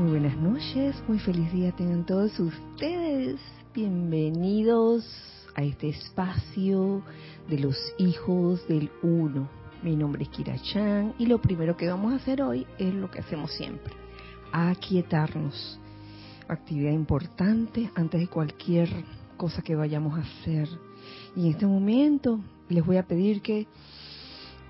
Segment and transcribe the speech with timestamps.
[0.00, 3.38] Muy buenas noches, muy feliz día tengan todos ustedes.
[3.74, 5.04] Bienvenidos
[5.54, 7.02] a este espacio
[7.50, 9.46] de los hijos del uno.
[9.82, 13.10] Mi nombre es Kira Chan y lo primero que vamos a hacer hoy es lo
[13.10, 13.92] que hacemos siempre,
[14.52, 15.78] aquietarnos.
[16.48, 18.88] Actividad importante antes de cualquier
[19.36, 20.66] cosa que vayamos a hacer.
[21.36, 22.40] Y en este momento
[22.70, 23.66] les voy a pedir que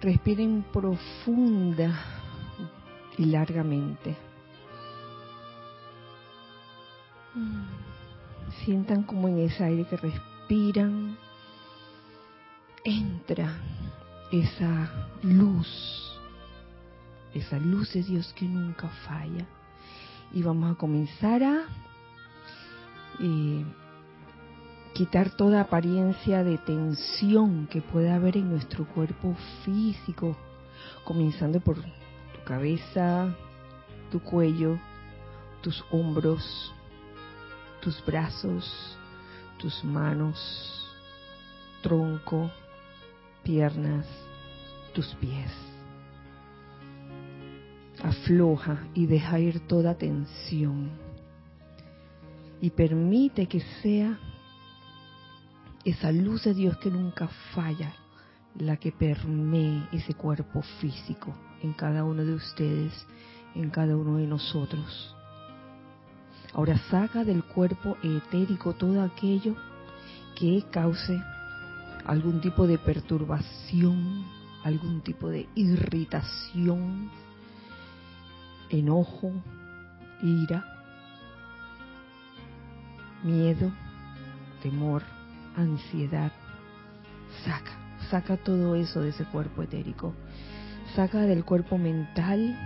[0.01, 2.01] respiren profunda
[3.17, 4.30] y largamente.
[8.65, 11.16] Sientan como en ese aire que respiran.
[12.84, 13.59] Entra
[14.33, 16.19] esa luz,
[17.35, 19.47] esa luz de Dios que nunca falla.
[20.33, 21.62] Y vamos a comenzar a
[23.21, 23.65] eh,
[24.95, 30.37] quitar toda apariencia de tensión que pueda haber en nuestro cuerpo físico,
[31.05, 33.35] comenzando por tu cabeza,
[34.10, 34.79] tu cuello,
[35.62, 36.73] tus hombros,
[37.80, 38.98] tus brazos,
[39.59, 40.36] tus manos,
[41.82, 42.50] tronco,
[43.42, 44.06] piernas,
[44.95, 45.50] tus pies.
[48.02, 50.90] Afloja y deja ir toda tensión.
[52.60, 54.18] Y permite que sea
[55.84, 57.95] esa luz de Dios que nunca falla
[58.58, 62.92] la que permee ese cuerpo físico en cada uno de ustedes,
[63.54, 65.16] en cada uno de nosotros.
[66.53, 69.54] Ahora saca del cuerpo etérico todo aquello
[70.37, 71.22] que cause
[72.04, 74.25] algún tipo de perturbación,
[74.65, 77.10] algún tipo de irritación,
[78.69, 79.32] enojo,
[80.22, 80.65] ira,
[83.22, 83.70] miedo,
[84.60, 85.03] temor,
[85.56, 86.32] ansiedad.
[87.44, 87.70] Saca,
[88.10, 90.14] saca todo eso de ese cuerpo etérico.
[90.97, 92.59] Saca del cuerpo mental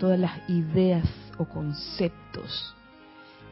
[0.00, 2.74] todas las ideas o conceptos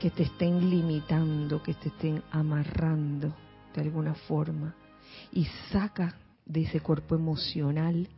[0.01, 3.35] que te estén limitando, que te estén amarrando
[3.75, 4.75] de alguna forma.
[5.31, 6.17] Y saca
[6.47, 8.09] de ese cuerpo emocional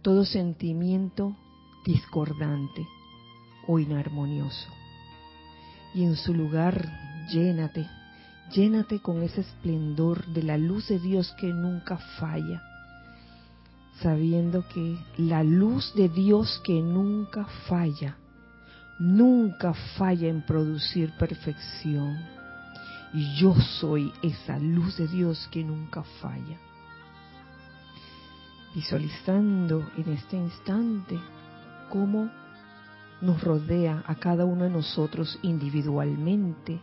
[0.00, 1.36] todo sentimiento
[1.84, 2.86] discordante
[3.66, 4.68] o inarmonioso.
[5.94, 6.90] Y en su lugar
[7.30, 7.86] llénate,
[8.52, 12.62] llénate con ese esplendor de la luz de Dios que nunca falla,
[14.00, 18.16] sabiendo que la luz de Dios que nunca falla
[18.98, 22.18] nunca falla en producir perfección.
[23.12, 26.58] Y yo soy esa luz de Dios que nunca falla.
[28.74, 31.18] Visualizando en este instante
[31.88, 32.30] cómo
[33.20, 36.80] nos rodea a cada uno de nosotros individualmente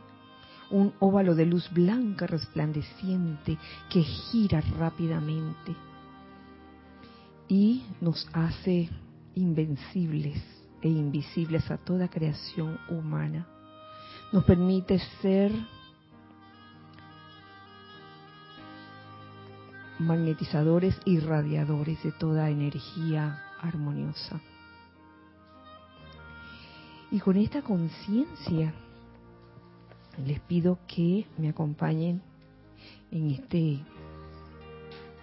[0.72, 3.58] un óvalo de luz blanca resplandeciente
[3.90, 5.76] que gira rápidamente
[7.47, 8.90] y nos hace
[9.36, 10.54] invencibles
[10.85, 13.47] e invisibles a toda creación humana.
[14.31, 15.51] Nos permite ser
[19.97, 24.40] magnetizadores y radiadores de toda energía armoniosa.
[27.09, 28.72] Y con esta conciencia
[30.23, 32.22] les pido que me acompañen
[33.09, 33.79] en este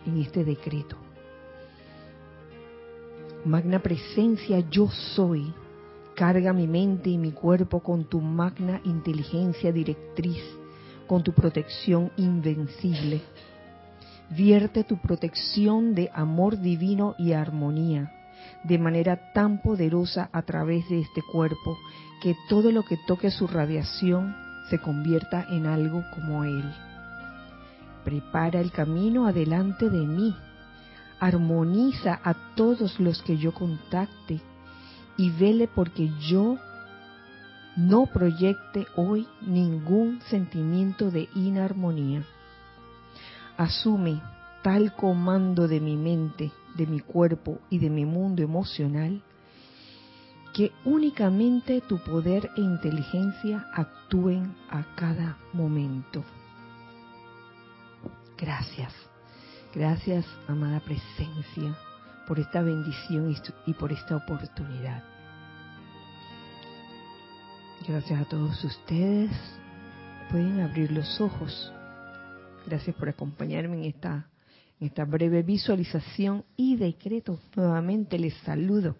[0.06, 0.96] en este decreto.
[3.44, 5.52] Magna presencia yo soy.
[6.14, 10.42] Carga mi mente y mi cuerpo con tu magna inteligencia directriz,
[11.08, 13.20] con tu protección invencible.
[14.30, 18.12] Vierte tu protección de amor divino y armonía
[18.62, 21.76] de manera tan poderosa a través de este cuerpo
[22.22, 24.36] que todo lo que toque su radiación
[24.70, 26.72] se convierta en algo como Él.
[28.04, 30.34] Prepara el camino adelante de mí
[31.22, 34.40] armoniza a todos los que yo contacte
[35.16, 36.58] y vele porque yo
[37.76, 42.24] no proyecte hoy ningún sentimiento de inarmonía.
[43.56, 44.20] Asume
[44.64, 49.22] tal comando de mi mente, de mi cuerpo y de mi mundo emocional
[50.52, 56.24] que únicamente tu poder e inteligencia actúen a cada momento.
[58.36, 59.11] Gracias.
[59.74, 61.74] Gracias, amada presencia,
[62.28, 63.34] por esta bendición
[63.64, 65.02] y por esta oportunidad.
[67.88, 69.30] Gracias a todos ustedes.
[70.30, 71.72] Pueden abrir los ojos.
[72.66, 73.94] Gracias por acompañarme en
[74.80, 77.40] esta, breve visualización y decreto.
[77.56, 78.96] Nuevamente les saludo.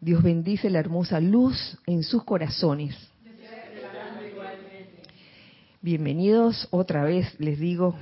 [0.00, 2.96] Dios bendice la hermosa luz en sus corazones.
[5.80, 7.96] Bienvenidos otra vez, les digo,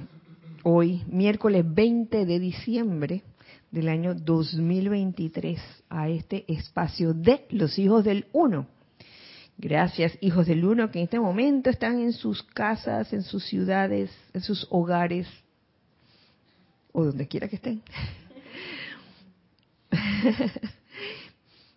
[0.64, 3.22] hoy, miércoles 20 de diciembre
[3.70, 8.66] del año 2023, a este espacio de los hijos del uno.
[9.58, 14.10] Gracias, hijos del uno, que en este momento están en sus casas, en sus ciudades,
[14.32, 15.26] en sus hogares,
[16.92, 17.82] o donde quiera que estén,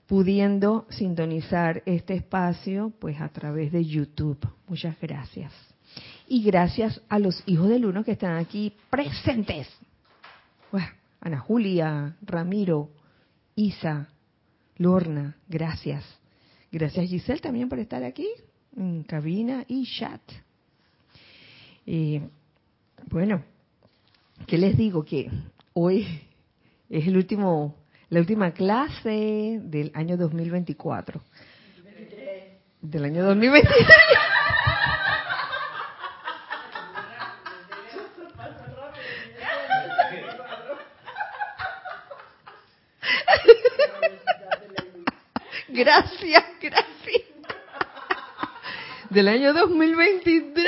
[0.07, 4.39] pudiendo sintonizar este espacio pues a través de YouTube.
[4.67, 5.72] Muchas gracias.
[6.27, 9.67] Y gracias a los hijos del uno que están aquí presentes.
[11.23, 12.89] Ana Julia, Ramiro,
[13.55, 14.09] Isa,
[14.77, 16.03] Lorna, gracias.
[16.69, 18.27] Gracias Giselle también por estar aquí
[18.75, 20.21] en cabina y chat.
[23.05, 23.43] bueno,
[24.47, 25.05] ¿qué les digo?
[25.05, 25.31] Que
[25.73, 26.05] hoy
[26.89, 27.77] es el último,
[28.09, 31.21] la última clase del año 2024.
[32.81, 33.87] Del año 2023.
[45.83, 47.23] Gracias, gracias.
[49.09, 50.65] Del año 2023.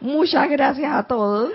[0.00, 1.52] Muchas gracias a todos.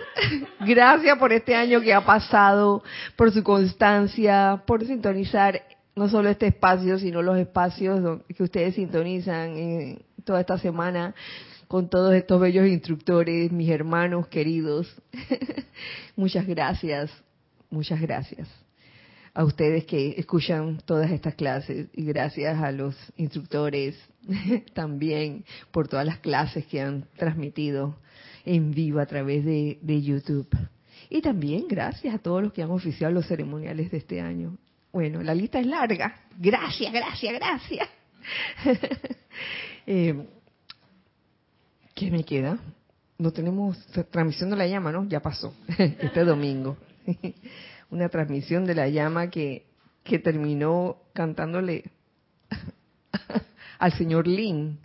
[0.62, 2.84] Gracias por este año que ha pasado,
[3.18, 5.62] por su constancia, por sintonizar
[5.94, 11.14] no solo este espacio, sino los espacios que ustedes sintonizan toda esta semana
[11.68, 14.96] con todos estos bellos instructores, mis hermanos queridos.
[16.16, 17.12] Muchas gracias,
[17.70, 18.63] muchas gracias
[19.34, 23.98] a ustedes que escuchan todas estas clases y gracias a los instructores
[24.74, 27.98] también por todas las clases que han transmitido
[28.46, 30.48] en vivo a través de, YouTube.
[31.10, 34.58] Y también gracias a todos los que han oficiado los ceremoniales de este año.
[34.92, 36.16] Bueno, la lista es larga.
[36.38, 37.90] Gracias, gracias, gracias.
[39.88, 40.28] eh,
[41.96, 42.60] ¿Qué me queda?
[43.18, 45.08] No tenemos transmisión de la llama, ¿no?
[45.08, 46.78] Ya pasó, este domingo
[47.94, 49.68] una transmisión de la llama que,
[50.04, 51.92] que terminó cantándole
[53.80, 54.80] al señor Lin.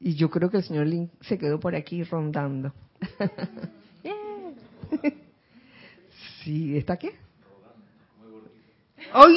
[0.00, 2.72] Y yo creo que el señor Lin se quedó por aquí rondando.
[6.42, 7.14] sí, ¿está qué?
[9.12, 9.36] ¡Ay!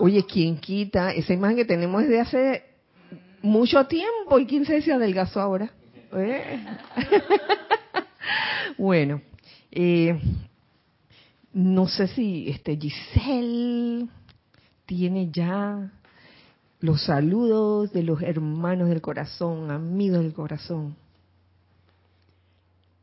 [0.00, 1.12] Oye, ¿quién quita?
[1.12, 2.64] Esa imagen que tenemos desde hace
[3.40, 4.40] mucho tiempo.
[4.40, 5.70] ¿Y quién se adelgazó ahora?
[6.12, 6.66] ¿Eh?
[8.78, 9.20] bueno,
[9.70, 10.20] eh,
[11.52, 14.08] no sé si este Giselle
[14.86, 15.92] tiene ya
[16.80, 20.96] los saludos de los hermanos del corazón, amigos del corazón.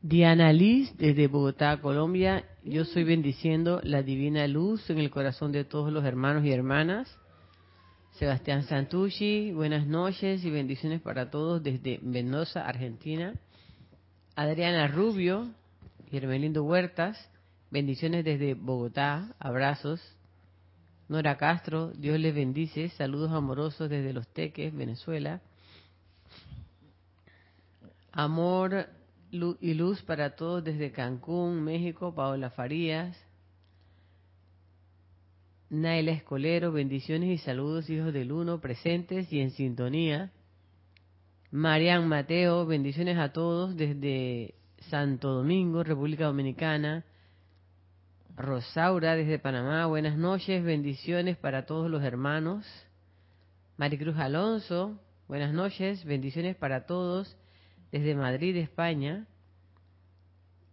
[0.01, 2.45] Diana Liz, desde Bogotá, Colombia.
[2.63, 7.17] Yo soy bendiciendo la divina luz en el corazón de todos los hermanos y hermanas.
[8.13, 13.33] Sebastián Santucci, buenas noches y bendiciones para todos desde Mendoza, Argentina.
[14.35, 15.49] Adriana Rubio,
[16.09, 17.17] y Hermelindo Huertas,
[17.69, 20.01] bendiciones desde Bogotá, abrazos.
[21.09, 25.41] Nora Castro, Dios les bendice, saludos amorosos desde Los Teques, Venezuela.
[28.11, 28.87] Amor
[29.31, 33.17] y luz para todos desde Cancún, México, Paola Farías.
[35.69, 40.31] Naila Escolero, bendiciones y saludos, hijos del uno, presentes y en sintonía.
[41.51, 44.56] Marian Mateo, bendiciones a todos desde
[44.89, 47.03] Santo Domingo, República Dominicana.
[48.35, 52.65] Rosaura desde Panamá, buenas noches, bendiciones para todos los hermanos.
[53.77, 57.35] Maricruz Alonso, buenas noches, bendiciones para todos
[57.91, 59.25] desde Madrid, España.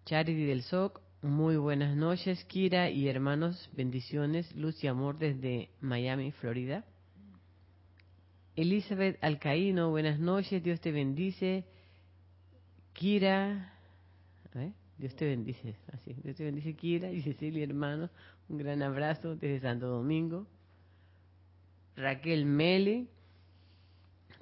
[0.05, 6.33] Charity del SOC, muy buenas noches, Kira y hermanos, bendiciones, luz y amor desde Miami,
[6.33, 6.85] Florida.
[8.57, 11.64] Elizabeth Alcaíno, buenas noches, Dios te bendice.
[12.93, 13.74] Kira,
[15.05, 15.77] Dios te bendice.
[15.93, 18.09] Así, Dios te bendice, Kira y Cecilia, hermano.
[18.49, 20.47] Un gran abrazo desde Santo Domingo.
[21.95, 23.07] Raquel Meli.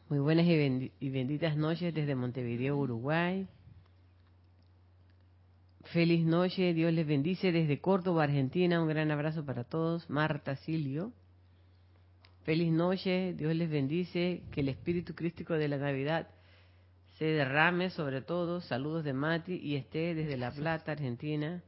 [0.09, 3.49] Muy buenas y benditas noches desde Montevideo, Uruguay.
[5.87, 8.81] Feliz noche, Dios les bendice desde Córdoba, Argentina.
[8.81, 10.09] Un gran abrazo para todos.
[10.09, 11.12] Marta Silvio.
[12.45, 14.45] Feliz noche, Dios les bendice.
[14.52, 16.28] Que el espíritu crístico de la Navidad
[17.19, 18.61] se derrame sobre todo.
[18.61, 21.62] Saludos de Mati y esté desde La Plata, Argentina.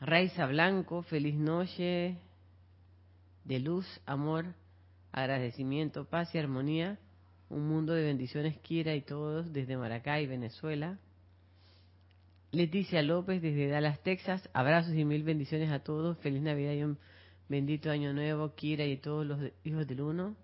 [0.00, 2.16] Raiza Blanco, feliz noche
[3.44, 4.46] de luz, amor,
[5.12, 6.98] agradecimiento, paz y armonía.
[7.48, 10.98] Un mundo de bendiciones quiera y todos desde Maracay, Venezuela.
[12.50, 14.48] Leticia López desde Dallas, Texas.
[14.52, 16.18] Abrazos y mil bendiciones a todos.
[16.18, 16.98] Feliz Navidad y un
[17.48, 20.36] bendito año nuevo, Kira y todos los hijos del uno.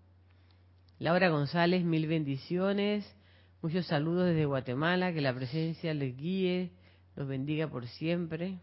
[0.99, 3.18] Laura González, mil bendiciones.
[3.61, 6.71] Muchos saludos desde Guatemala, que la presencia les guíe,
[7.17, 8.59] los bendiga por siempre.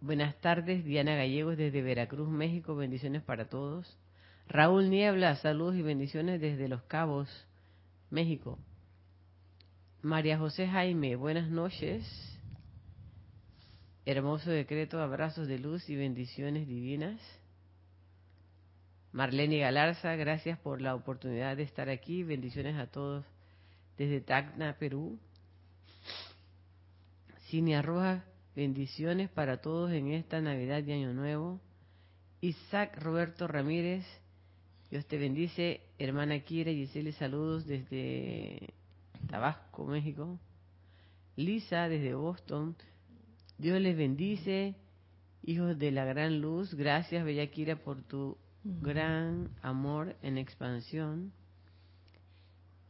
[0.00, 2.74] Buenas tardes, Diana Gallegos desde Veracruz, México.
[2.74, 3.94] Bendiciones para todos.
[4.48, 7.28] Raúl Niebla, saludos y bendiciones desde Los Cabos,
[8.08, 8.58] México.
[10.00, 12.02] María José Jaime, buenas noches.
[14.06, 17.20] Hermoso decreto, abrazos de luz y bendiciones divinas.
[19.12, 22.22] Marlene Galarza, gracias por la oportunidad de estar aquí.
[22.22, 23.24] Bendiciones a todos
[23.98, 25.18] desde Tacna, Perú.
[27.48, 28.22] Cinia Rojas,
[28.54, 31.60] bendiciones para todos en esta Navidad y Año Nuevo.
[32.40, 34.06] Isaac Roberto Ramírez,
[34.92, 35.80] Dios te bendice.
[35.98, 38.72] Hermana Kira Gisele, saludos desde
[39.28, 40.38] Tabasco, México.
[41.34, 42.76] Lisa, desde Boston.
[43.58, 44.76] Dios les bendice.
[45.42, 51.32] Hijos de la gran luz, gracias Bella Kira por tu gran amor en expansión.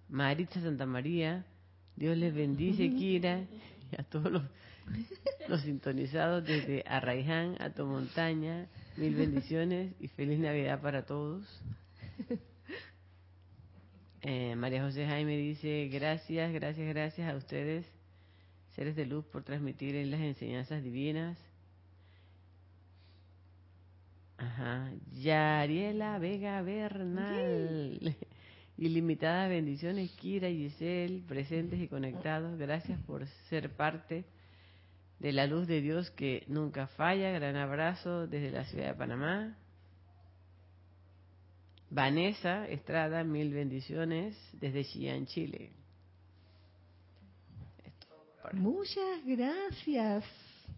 [0.09, 1.47] Maritza Santa María,
[1.97, 3.45] Dios les bendice, Kira,
[3.93, 4.43] y a todos los,
[5.49, 8.67] los sintonizados desde Arraiján a tu montaña.
[8.97, 11.47] Mil bendiciones y feliz Navidad para todos.
[14.23, 17.87] Eh, María José Jaime dice, gracias, gracias, gracias a ustedes,
[18.75, 21.39] seres de luz, por transmitir las enseñanzas divinas.
[24.41, 24.91] Ajá.
[25.13, 28.17] Yariela Vega Bernal.
[28.79, 32.59] Ilimitadas bendiciones, Kira y Giselle, presentes y conectados.
[32.59, 34.25] Gracias por ser parte
[35.19, 37.31] de la luz de Dios que nunca falla.
[37.33, 39.59] Gran abrazo desde la ciudad de Panamá.
[41.91, 45.73] Vanessa Estrada, mil bendiciones desde Xi'an, Chile.
[48.55, 50.25] Muchas gracias,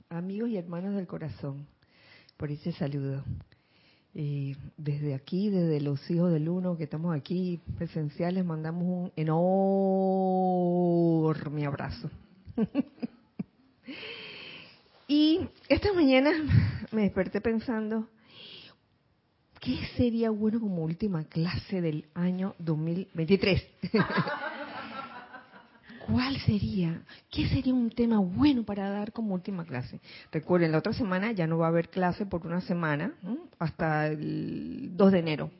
[0.09, 1.67] amigos y hermanos del corazón,
[2.37, 3.25] por ese saludo.
[4.15, 9.35] Y desde aquí, desde los hijos del uno que estamos aquí presenciales, mandamos un enorme
[11.65, 12.11] abrazo.
[15.09, 16.31] y esta mañana
[16.91, 18.07] me desperté pensando,
[19.61, 23.67] ¿qué sería bueno como última clase del año 2023?
[26.07, 27.05] ¿Cuál sería?
[27.31, 30.01] ¿Qué sería un tema bueno para dar como última clase?
[30.31, 33.15] Recuerden, la otra semana ya no va a haber clase por una semana,
[33.59, 35.51] hasta el 2 de enero.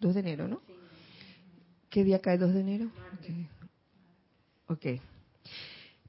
[0.00, 0.60] 2 de enero, ¿no?
[1.88, 2.90] ¿Qué día cae 2 de enero?
[3.14, 4.76] Ok.
[4.76, 5.00] okay.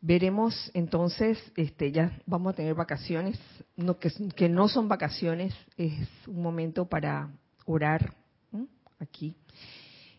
[0.02, 3.40] Veremos entonces, este, ya vamos a tener vacaciones,
[3.76, 7.30] no, que, no son vacaciones, es un momento para
[7.66, 8.14] orar
[9.00, 9.36] aquí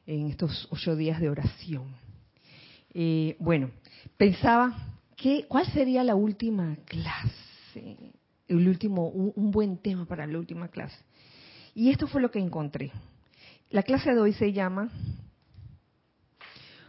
[0.07, 2.08] en estos ocho días de oración.
[2.95, 3.71] Eh, bueno,
[4.17, 4.77] pensaba,
[5.17, 7.97] que, ¿cuál sería la última clase?
[8.47, 10.97] El último, un, un buen tema para la última clase.
[11.75, 12.91] Y esto fue lo que encontré.
[13.71, 14.91] La clase de hoy se llama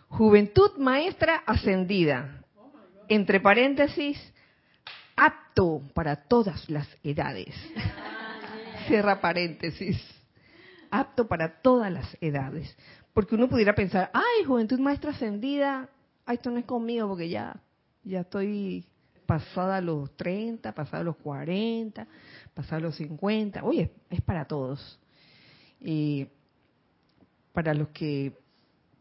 [0.09, 2.43] Juventud Maestra Ascendida,
[3.07, 4.17] entre paréntesis,
[5.15, 7.53] apto para todas las edades.
[8.87, 10.01] Cierra paréntesis.
[10.89, 12.75] Apto para todas las edades.
[13.19, 15.89] Porque uno pudiera pensar, ay, juventud maestra ascendida,
[16.25, 17.53] ay, esto no es conmigo porque ya,
[18.05, 18.85] ya estoy
[19.25, 22.07] pasada los 30, pasada los 40,
[22.53, 23.61] pasada los 50.
[23.65, 24.97] Oye, es para todos.
[25.81, 26.27] Y
[27.51, 28.37] para los que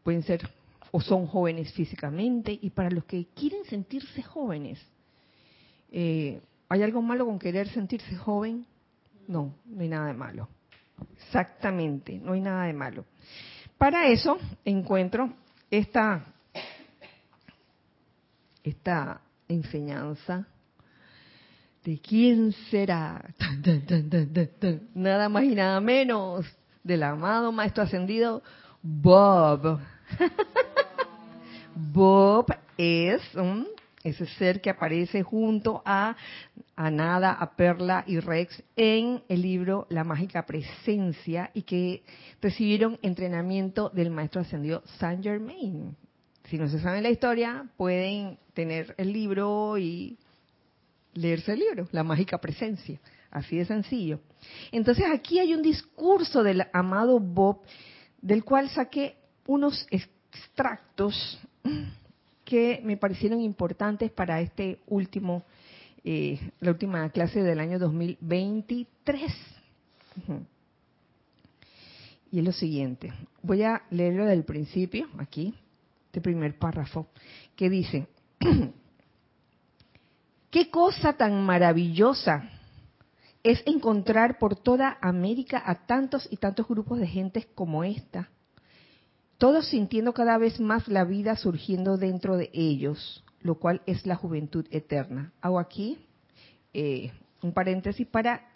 [0.03, 0.49] pueden ser
[0.91, 4.85] o son jóvenes físicamente y para los que quieren sentirse jóvenes.
[5.93, 8.65] Eh, ¿Hay algo malo con querer sentirse joven?
[9.29, 10.49] No, no hay nada de malo.
[11.23, 13.05] Exactamente, no hay nada de malo.
[13.79, 15.33] Para eso encuentro
[15.71, 16.25] esta,
[18.61, 20.45] esta enseñanza
[21.85, 23.23] de quién será,
[24.93, 26.45] nada más y nada menos
[26.83, 28.43] del amado Maestro Ascendido
[28.81, 29.79] Bob.
[31.73, 33.21] Bob es
[34.03, 36.15] ese ser que aparece junto a,
[36.75, 42.03] a Nada, a Perla y Rex en el libro La Mágica Presencia y que
[42.41, 45.95] recibieron entrenamiento del maestro ascendido Saint Germain.
[46.45, 50.17] Si no se sabe la historia, pueden tener el libro y
[51.13, 52.99] leerse el libro, La Mágica Presencia.
[53.31, 54.21] Así de sencillo.
[54.71, 57.61] Entonces aquí hay un discurso del amado Bob
[58.21, 61.39] del cual saqué unos extractos
[62.49, 65.43] que me parecieron importantes para este último,
[66.03, 69.31] eh, la última clase del año 2023.
[72.31, 73.13] Y es lo siguiente.
[73.43, 75.53] Voy a leerlo del principio, aquí,
[76.07, 77.09] este primer párrafo,
[77.55, 78.07] que dice,
[80.49, 82.49] ¿qué cosa tan maravillosa
[83.43, 88.27] es encontrar por toda América a tantos y tantos grupos de gentes como esta?
[89.39, 94.15] Todos sintiendo cada vez más la vida surgiendo dentro de ellos, lo cual es la
[94.15, 95.33] juventud eterna.
[95.41, 95.97] Hago aquí
[96.73, 98.47] eh, un paréntesis para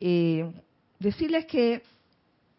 [0.00, 0.50] eh,
[0.98, 1.82] decirles que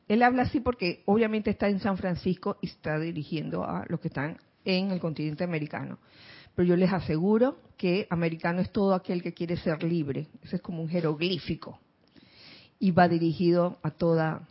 [0.07, 4.09] él habla así porque obviamente está en San Francisco y está dirigiendo a los que
[4.09, 5.97] están en el continente americano.
[6.55, 10.27] Pero yo les aseguro que americano es todo aquel que quiere ser libre.
[10.43, 11.79] Ese es como un jeroglífico.
[12.79, 14.47] Y va dirigido a toda,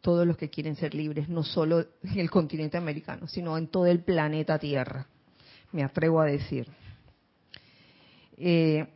[0.00, 3.86] todos los que quieren ser libres, no solo en el continente americano, sino en todo
[3.86, 5.06] el planeta Tierra.
[5.72, 6.66] Me atrevo a decir.
[8.36, 8.86] Eh,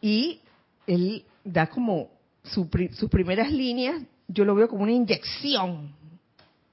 [0.00, 0.40] y
[0.86, 2.10] él da como
[2.44, 2.68] sus
[3.10, 5.92] primeras líneas, yo lo veo como una inyección,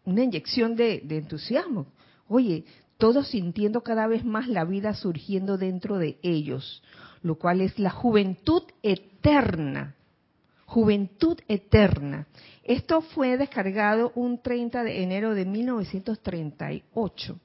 [0.06, 1.88] una inyección de entusiasmo.
[2.28, 2.66] Oye,
[2.98, 6.82] todos sintiendo cada vez más la vida surgiendo dentro de ellos,
[7.26, 9.96] lo cual es la juventud eterna.
[10.68, 12.28] Juventud eterna.
[12.64, 17.40] Esto fue descargado un 30 de enero de 1938.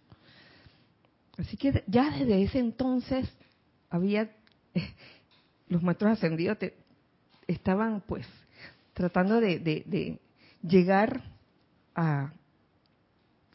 [1.39, 3.27] Así que ya desde ese entonces
[3.89, 4.31] había
[5.69, 6.59] los maestros ascendidos
[7.47, 8.27] estaban pues
[8.93, 10.21] tratando de,
[10.63, 11.23] llegar
[11.95, 12.35] a,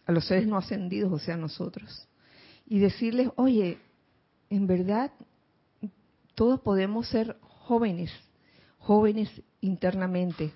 [0.07, 2.07] a los seres no ascendidos, o sea, nosotros,
[2.65, 3.77] y decirles, oye,
[4.49, 5.11] en verdad
[6.35, 8.11] todos podemos ser jóvenes,
[8.77, 9.29] jóvenes
[9.61, 10.53] internamente.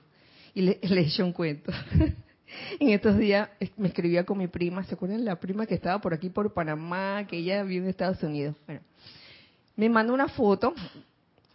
[0.53, 1.71] Y le, le eché un cuento.
[2.79, 6.13] en estos días me escribía con mi prima, ¿se acuerdan la prima que estaba por
[6.13, 8.55] aquí por Panamá, que ella vive en Estados Unidos?
[8.65, 8.81] Bueno,
[9.75, 10.73] me mandó una foto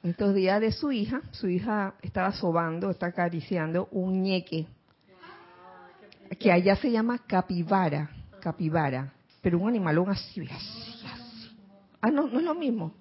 [0.03, 4.67] estos días de su hija, su hija estaba sobando, está acariciando un ñeque,
[6.39, 11.57] que allá se llama capibara, capibara, pero un animalón así, así, así.
[12.01, 12.93] Ah, no, no es lo mismo.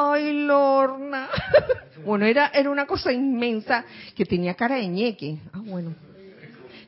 [0.00, 1.28] Ay, Lorna.
[2.04, 5.38] bueno, era, era una cosa inmensa que tenía cara de ñeque.
[5.52, 5.92] Ah, bueno.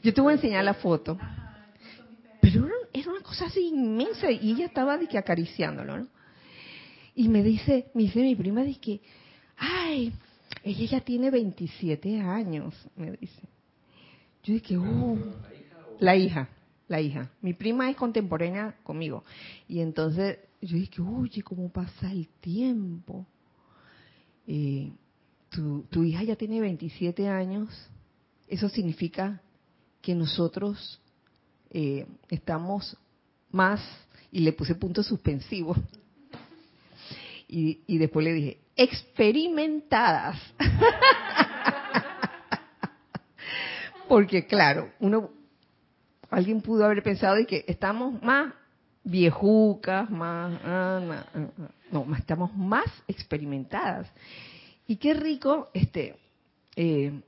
[0.00, 1.18] Yo te voy a enseñar la foto.
[2.40, 6.06] Pero era, una cosa así inmensa y ella estaba de que acariciándolo, ¿no?
[7.16, 9.00] Y me dice, me dice mi prima, dice que,
[9.58, 10.12] ay,
[10.62, 13.42] ella ya tiene 27 años, me dice.
[14.44, 15.18] Yo dije, uh,
[15.98, 16.48] la hija,
[16.86, 17.28] la hija.
[17.42, 19.24] Mi prima es contemporánea conmigo.
[19.68, 23.26] Y entonces yo dije, oye, ¿cómo pasa el tiempo?
[24.46, 24.92] Eh,
[25.48, 27.68] tu, tu hija ya tiene 27 años.
[28.46, 29.40] Eso significa
[30.02, 31.00] que nosotros
[31.70, 32.96] eh, estamos
[33.50, 33.80] más,
[34.32, 35.76] y le puse punto suspensivo,
[37.52, 40.38] y, después le dije, experimentadas.
[44.08, 45.30] Porque claro, uno,
[46.30, 48.54] alguien pudo haber pensado de que estamos más
[49.04, 54.08] viejucas, más, ah, ah, ah, no, estamos más experimentadas.
[54.86, 56.16] Y qué rico, este,
[56.76, 57.20] eh,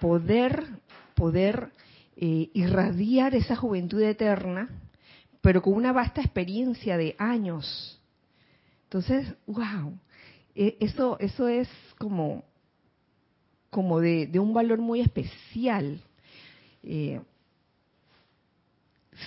[0.00, 0.66] poder,
[1.14, 1.70] poder
[2.16, 4.68] eh, irradiar esa juventud eterna,
[5.40, 7.96] pero con una vasta experiencia de años
[8.86, 9.98] entonces, wow,
[10.54, 11.68] e, eso, eso es
[11.98, 12.44] como,
[13.68, 16.00] como de, un valor muy especial.
[16.84, 17.20] Eh,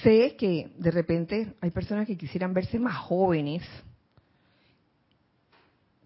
[0.03, 3.63] sé que de repente hay personas que quisieran verse más jóvenes.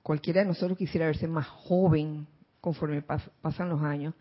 [0.01, 2.27] Cualquiera de nosotros quisiera verse más joven
[2.61, 4.13] conforme pasan los años.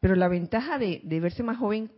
[0.00, 1.90] Pero la ventaja de, verse más joven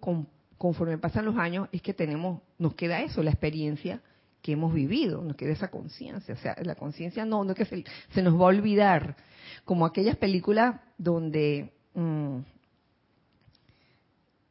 [0.58, 4.02] conforme pasan los años es que tenemos, nos queda eso, la experiencia
[4.42, 6.34] que hemos vivido, nos queda esa conciencia.
[6.34, 9.16] O sea, la conciencia no, no es que se, nos va a olvidar.
[9.64, 12.38] Como aquellas películas donde, mm,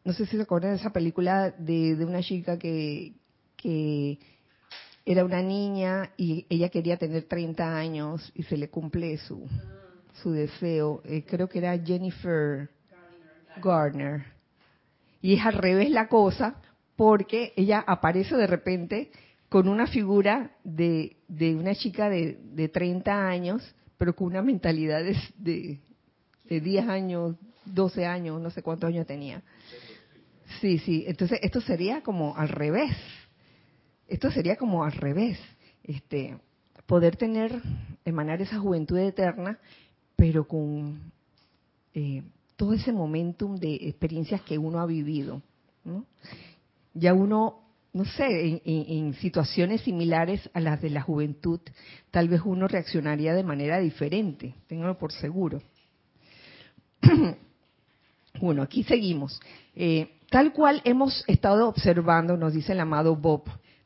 [0.03, 3.13] no sé si se acuerdan de esa película de, una chica que,
[3.55, 4.19] que
[5.05, 9.47] era una niña y ella quería tener 30 años y se le cumple su,
[10.21, 11.01] su deseo.
[11.05, 12.69] Eh, creo que era Jennifer
[13.61, 14.25] Garner.
[15.21, 16.55] Y es al revés la cosa
[16.95, 19.11] porque ella aparece de repente
[19.49, 25.03] con una figura de, de una chica de, de, 30 años, pero con una mentalidad
[25.03, 25.79] de,
[26.49, 27.35] de, 10 años,
[27.65, 29.43] 12 años, no sé cuántos años tenía.
[30.63, 32.95] Sí, sí, entonces esto sería como al revés.
[34.07, 35.37] Esto sería como al revés.
[35.83, 36.37] Este,
[36.85, 37.61] poder tener,
[38.05, 39.59] emanar esa juventud eterna,
[40.15, 41.11] pero con
[41.93, 42.23] eh,
[42.55, 45.41] todo ese momentum de experiencias que uno ha vivido.
[45.83, 46.05] ¿no?
[46.93, 47.59] Ya uno
[47.91, 51.59] no sé, en, situaciones similares a las de la juventud,
[52.09, 55.61] tal vez uno reaccionaría de manera diferente, ténganlo por seguro.
[58.39, 59.41] bueno, aquí seguimos.
[59.75, 63.43] Eh, tal cual hemos estado observando, nos dice el amado Bob,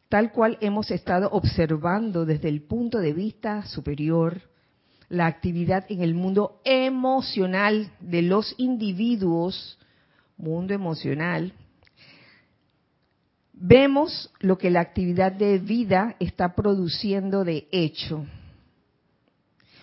[0.08, 4.44] tal cual hemos estado observando desde el punto de vista superior
[5.10, 9.78] la actividad en el mundo emocional de los individuos,
[10.38, 11.52] mundo emocional,
[13.52, 18.26] vemos lo que la actividad de vida está produciendo de hecho.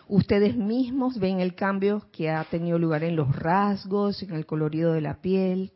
[0.08, 4.94] Ustedes mismos ven el cambio que ha tenido lugar en los rasgos, en el colorido
[4.94, 5.73] de la piel,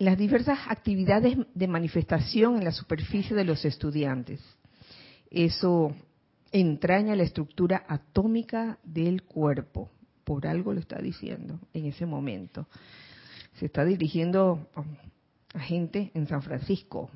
[0.00, 4.40] las diversas actividades de manifestación en la superficie de los estudiantes.
[5.30, 5.94] Eso
[6.52, 9.90] entraña la estructura atómica del cuerpo.
[10.24, 12.66] Por algo lo está diciendo en ese momento.
[13.58, 14.70] Se está dirigiendo
[15.52, 17.10] a gente en San Francisco,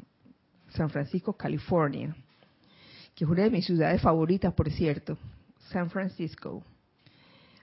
[0.69, 2.15] San Francisco, California,
[3.15, 5.17] que es una de mis ciudades favoritas, por cierto,
[5.71, 6.63] San Francisco.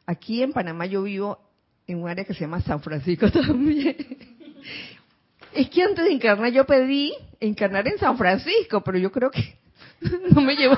[0.08, 1.38] Aquí en Panamá yo vivo
[1.86, 4.32] en un área que se llama San Francisco también.
[5.54, 9.58] Es que antes de encarnar yo pedí encarnar en San Francisco, pero yo creo que
[10.32, 10.78] no me llevo,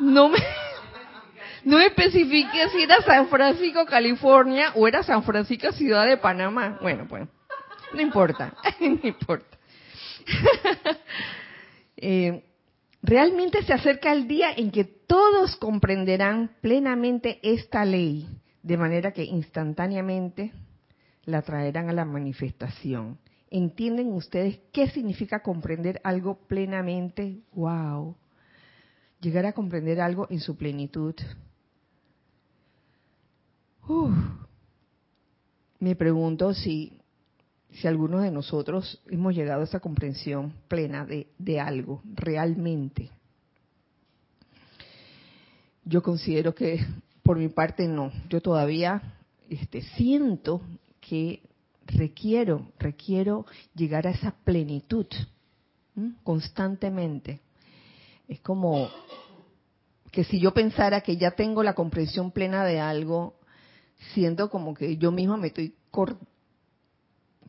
[0.00, 0.38] no me,
[1.64, 6.78] no especifiqué si era San Francisco, California o era San Francisco, ciudad de Panamá.
[6.80, 7.28] Bueno, pues,
[7.92, 9.58] no importa, no importa.
[12.02, 12.44] Eh,
[13.02, 18.26] realmente se acerca el día en que todos comprenderán plenamente esta ley,
[18.62, 20.54] de manera que instantáneamente
[21.26, 23.18] la traerán a la manifestación.
[23.50, 27.40] ¿Entienden ustedes qué significa comprender algo plenamente?
[27.52, 28.16] ¡Wow!
[29.20, 31.14] Llegar a comprender algo en su plenitud.
[35.80, 37.00] Me pregunto si,
[37.72, 43.10] si algunos de nosotros hemos llegado a esa comprensión plena de, de algo, realmente.
[45.84, 46.86] Yo considero que
[47.24, 48.12] por mi parte no.
[48.28, 49.02] Yo todavía
[49.48, 50.60] este, siento
[51.00, 51.42] que
[51.94, 55.06] requiero, requiero llegar a esa plenitud
[56.22, 57.40] constantemente.
[58.28, 58.88] Es como
[60.10, 63.36] que si yo pensara que ya tengo la comprensión plena de algo,
[64.14, 65.74] siento como que yo misma me estoy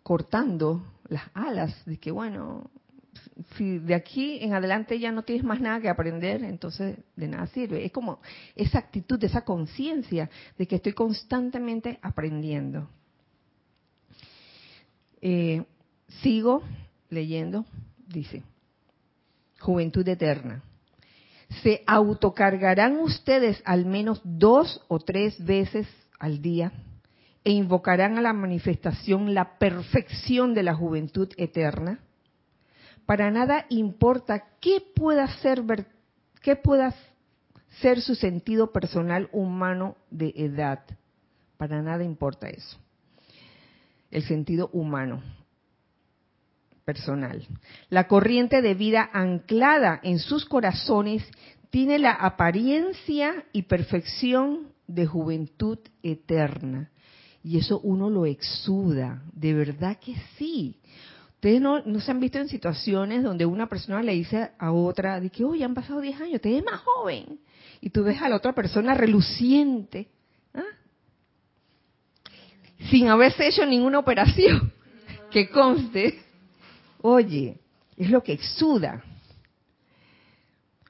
[0.03, 2.69] cortando las alas de que, bueno,
[3.55, 7.47] si de aquí en adelante ya no tienes más nada que aprender, entonces de nada
[7.47, 7.85] sirve.
[7.85, 8.19] Es como
[8.55, 12.89] esa actitud, esa conciencia de que estoy constantemente aprendiendo.
[15.21, 15.63] Eh,
[16.21, 16.63] sigo
[17.09, 17.65] leyendo,
[18.07, 18.43] dice,
[19.59, 20.63] juventud eterna.
[21.61, 26.71] Se autocargarán ustedes al menos dos o tres veces al día
[27.43, 31.99] e invocarán a la manifestación la perfección de la juventud eterna.
[33.05, 35.63] Para nada importa qué pueda ser,
[36.41, 36.95] qué pueda
[37.81, 40.83] ser su sentido personal humano de edad.
[41.57, 42.77] Para nada importa eso
[44.11, 45.23] el sentido humano,
[46.85, 47.47] personal.
[47.89, 51.23] La corriente de vida anclada en sus corazones
[51.69, 56.91] tiene la apariencia y perfección de juventud eterna.
[57.43, 60.77] Y eso uno lo exuda, de verdad que sí.
[61.35, 65.31] Ustedes no, se han visto en situaciones donde una persona le dice a otra, de
[65.31, 67.39] que, oye, han pasado 10 años, te ves más joven.
[67.79, 70.09] Y tú ves a la otra persona reluciente,
[72.91, 74.71] sin haberse hecho ninguna operación
[75.31, 76.19] que conste,
[77.01, 77.57] oye,
[77.97, 79.03] es lo que exuda.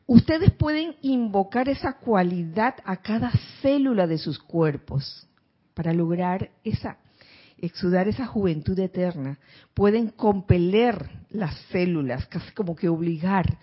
[0.08, 5.26] Ustedes pueden invocar esa cualidad a cada célula de sus cuerpos
[5.74, 6.98] para lograr esa
[7.60, 9.38] exudar esa juventud eterna.
[9.76, 13.60] Pueden compeler las células, casi como que obligar,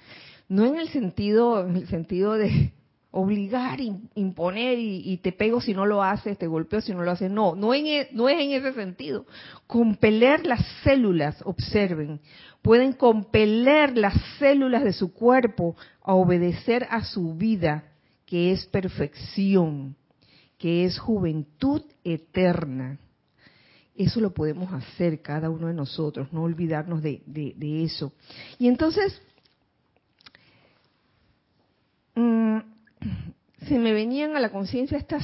[0.48, 2.72] no en el sentido en el sentido de
[3.10, 3.80] obligar,
[4.14, 7.30] imponer y, te pego si no lo haces, te golpeo si no lo haces.
[7.30, 9.26] No, no, e, no es en ese sentido.
[9.66, 12.20] Compeler las células, observen,
[12.60, 17.84] pueden compeler las células de su cuerpo a obedecer a su vida,
[18.26, 19.96] que es perfección,
[20.58, 22.98] que es juventud eterna.
[23.96, 28.12] Eso lo podemos hacer cada uno de nosotros, no olvidarnos de, de eso.
[28.58, 29.20] Y entonces,
[32.14, 32.58] mmm,
[33.68, 35.22] se me venían a la conciencia estas,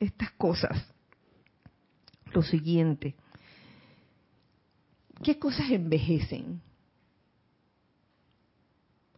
[0.00, 0.76] estas cosas.
[2.32, 3.14] Lo siguiente,
[5.22, 6.62] ¿qué cosas envejecen?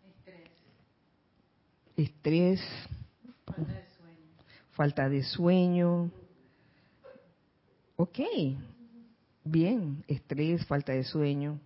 [0.04, 0.50] Estrés.
[1.96, 2.61] Estrés.
[3.46, 4.33] Falta de sueño.
[4.72, 6.11] Falta de sueño.
[7.96, 8.18] Ok,
[9.44, 11.61] bien, estrés, falta de sueño.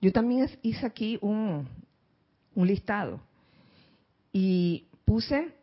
[0.00, 1.68] Yo también hice aquí un,
[2.56, 3.20] un listado
[4.32, 5.59] y puse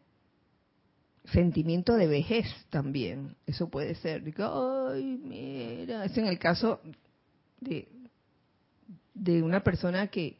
[1.31, 3.35] sentimiento de vejez también.
[3.45, 4.23] Eso puede ser.
[4.37, 6.81] Ay, mira, es en el caso
[7.59, 7.87] de,
[9.41, 10.37] una persona que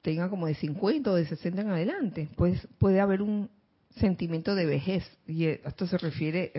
[0.00, 2.28] tenga como de 50 o de 60 en adelante.
[2.36, 3.50] Pues puede haber un
[3.96, 6.52] sentimiento de vejez y esto se refiere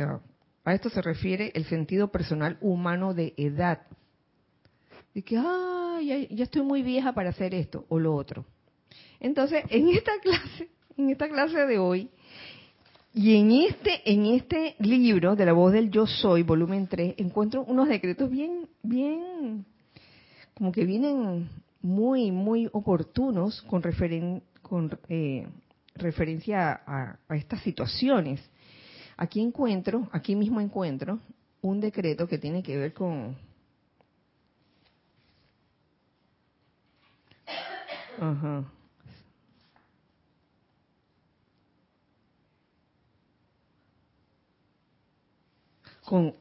[0.66, 3.82] a esto se refiere el sentido personal humano de edad.
[5.14, 8.46] de que, ay, ya estoy muy vieja para hacer esto o lo otro.
[9.20, 12.10] Entonces, en esta clase, en esta clase de hoy,
[13.14, 17.64] y en este, en este libro de la voz del yo soy, volumen 3, encuentro
[17.64, 19.66] unos decretos bien, bien,
[20.56, 21.48] como que vienen
[21.82, 25.48] muy, muy oportunos con, referen, con eh,
[25.96, 28.42] referencia a, a estas situaciones.
[29.16, 31.20] Aquí encuentro, aquí mismo encuentro
[31.62, 33.38] un decreto que tiene que ver con...
[38.20, 38.64] Ajá.
[46.14, 46.36] Con,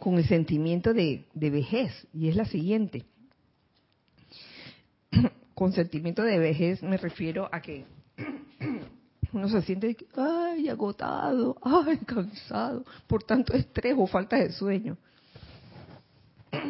[0.00, 3.04] con el sentimiento de, de vejez, y es la siguiente.
[5.54, 7.84] con sentimiento de vejez me refiero a que
[9.32, 14.98] uno se siente, ay, agotado, ay, cansado, por tanto estrés o falta de sueño.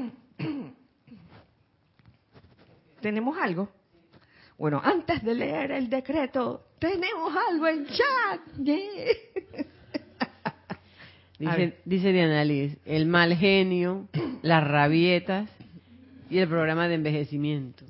[3.00, 3.70] ¿Tenemos algo?
[4.58, 8.40] Bueno, antes de leer el decreto, tenemos algo en chat.
[11.38, 14.08] Dice, dice Diana Liz, el mal genio,
[14.42, 15.50] las rabietas
[16.30, 17.84] y el programa de envejecimiento.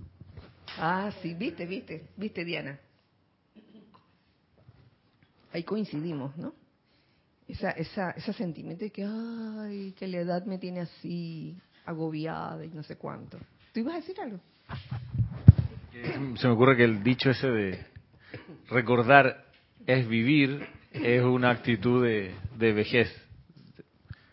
[0.78, 2.78] Ah, sí, viste, viste, viste Diana.
[5.52, 6.52] Ahí coincidimos, ¿no?
[7.48, 12.68] Esa, esa, ese sentimiento de que, ay, que la edad me tiene así, agobiada y
[12.68, 13.38] no sé cuánto.
[13.72, 14.40] ¿Tú ibas a decir algo?
[16.36, 17.86] Se me ocurre que el dicho ese de
[18.68, 19.46] recordar
[19.86, 23.08] es vivir es una actitud de, de vejez.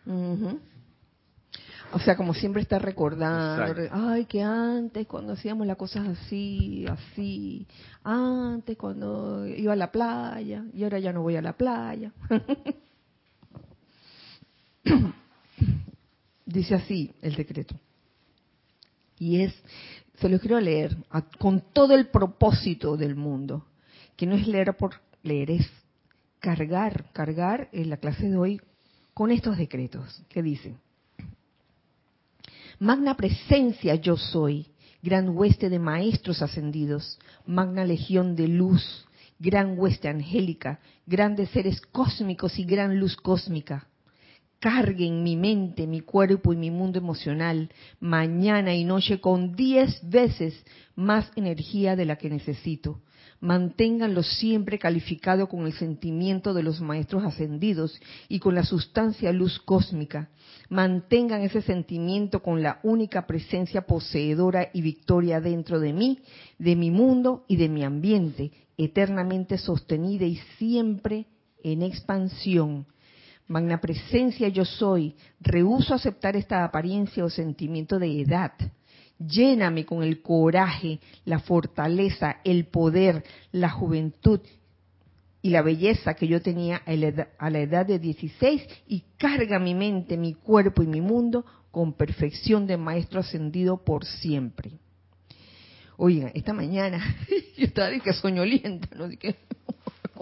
[0.06, 3.96] O sea, como siempre está recordando, Exacto.
[4.10, 7.68] ay, que antes cuando hacíamos las cosas así, así,
[8.04, 12.12] antes cuando iba a la playa y ahora ya no voy a la playa.
[16.46, 17.76] Dice así el decreto.
[19.20, 19.54] Y es,
[20.20, 23.66] se lo quiero leer a- con todo el propósito del mundo,
[24.18, 25.70] que no es leer por leer, es
[26.40, 28.62] cargar, cargar en la clase de hoy
[29.14, 30.78] con estos decretos que dicen.
[32.80, 34.68] Magna presencia yo soy,
[35.02, 39.06] gran hueste de maestros ascendidos, magna legión de luz,
[39.40, 43.88] gran hueste angélica, grandes seres cósmicos y gran luz cósmica.
[44.60, 50.66] Carguen mi mente, mi cuerpo y mi mundo emocional mañana y noche con diez veces
[50.96, 53.02] más energía de la que necesito.
[53.44, 59.60] Manténganlo siempre calificado con el sentimiento de los maestros ascendidos y con la sustancia luz
[59.60, 60.30] cósmica.
[60.70, 66.20] Mantengan ese sentimiento con la única presencia poseedora y victoria dentro de mí,
[66.58, 71.26] de mi mundo y de mi ambiente, eternamente sostenida y siempre
[71.66, 72.86] en expansión.
[73.50, 78.54] Magna presencia yo soy, rehuso aceptar esta apariencia o sentimiento de edad.
[79.28, 84.40] Lléname con el coraje, la fortaleza, el poder, la juventud
[85.42, 90.18] y la belleza que yo tenía a la edad, de 16 y carga mi mente,
[90.18, 94.72] mi cuerpo y mi mundo con perfección de maestro ascendido por siempre.
[95.98, 97.16] Oigan, esta mañana
[97.58, 99.08] yo estaba de que soñolienta, ¿no?
[99.08, 99.36] De que,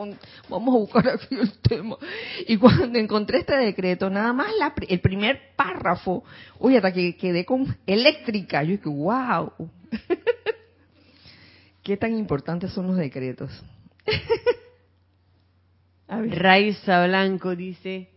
[0.01, 0.17] con-
[0.49, 1.97] vamos a buscar aquí el tema.
[2.47, 6.23] Y cuando encontré este decreto, nada más la el primer párrafo,
[6.59, 8.63] oye, hasta que quedé con eléctrica.
[8.63, 9.51] Yo dije, wow.
[11.83, 13.51] ¿Qué tan importantes son los decretos?
[16.07, 16.39] A ver.
[16.39, 18.09] Raiza Blanco dice,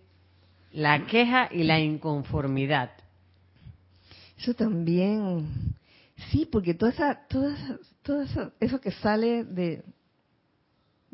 [0.73, 2.93] la queja y la inconformidad.
[4.39, 5.47] Eso también,
[6.31, 8.25] sí, porque toda esa, toda esa, todo
[8.61, 9.85] eso que sale de,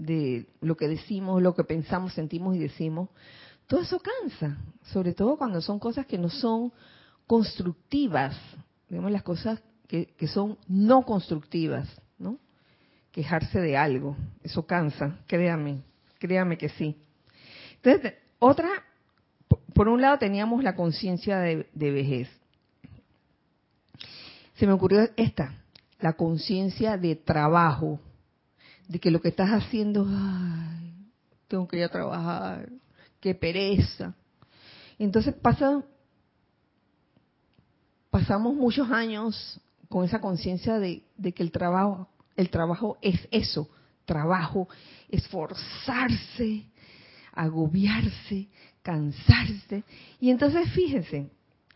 [0.00, 3.10] de lo que decimos, lo que pensamos, sentimos y decimos,
[3.66, 4.56] todo eso cansa,
[4.92, 6.72] sobre todo cuando son cosas que no son
[7.26, 8.34] constructivas,
[8.88, 11.86] digamos las cosas que, que son no constructivas,
[12.18, 12.38] ¿no?
[13.12, 15.82] Quejarse de algo, eso cansa, créame,
[16.18, 16.96] créame que sí.
[17.82, 18.68] Entonces, otra,
[19.74, 22.28] por- un lado teníamos la conciencia de, de vejez.
[24.54, 25.54] Se me ocurrió esta,
[26.00, 28.00] la conciencia de trabajo,
[28.90, 31.06] de que lo que estás haciendo, ay,
[31.46, 32.68] tengo que ir a trabajar,
[33.20, 34.16] qué pereza.
[34.98, 35.84] Entonces pasa,
[38.10, 43.70] pasamos muchos años con esa conciencia de, que el trabajo, el trabajo es eso,
[44.06, 44.68] trabajo,
[45.08, 46.64] esforzarse,
[47.32, 48.48] agobiarse,
[48.82, 49.84] cansarse.
[50.18, 51.30] Y entonces fíjense,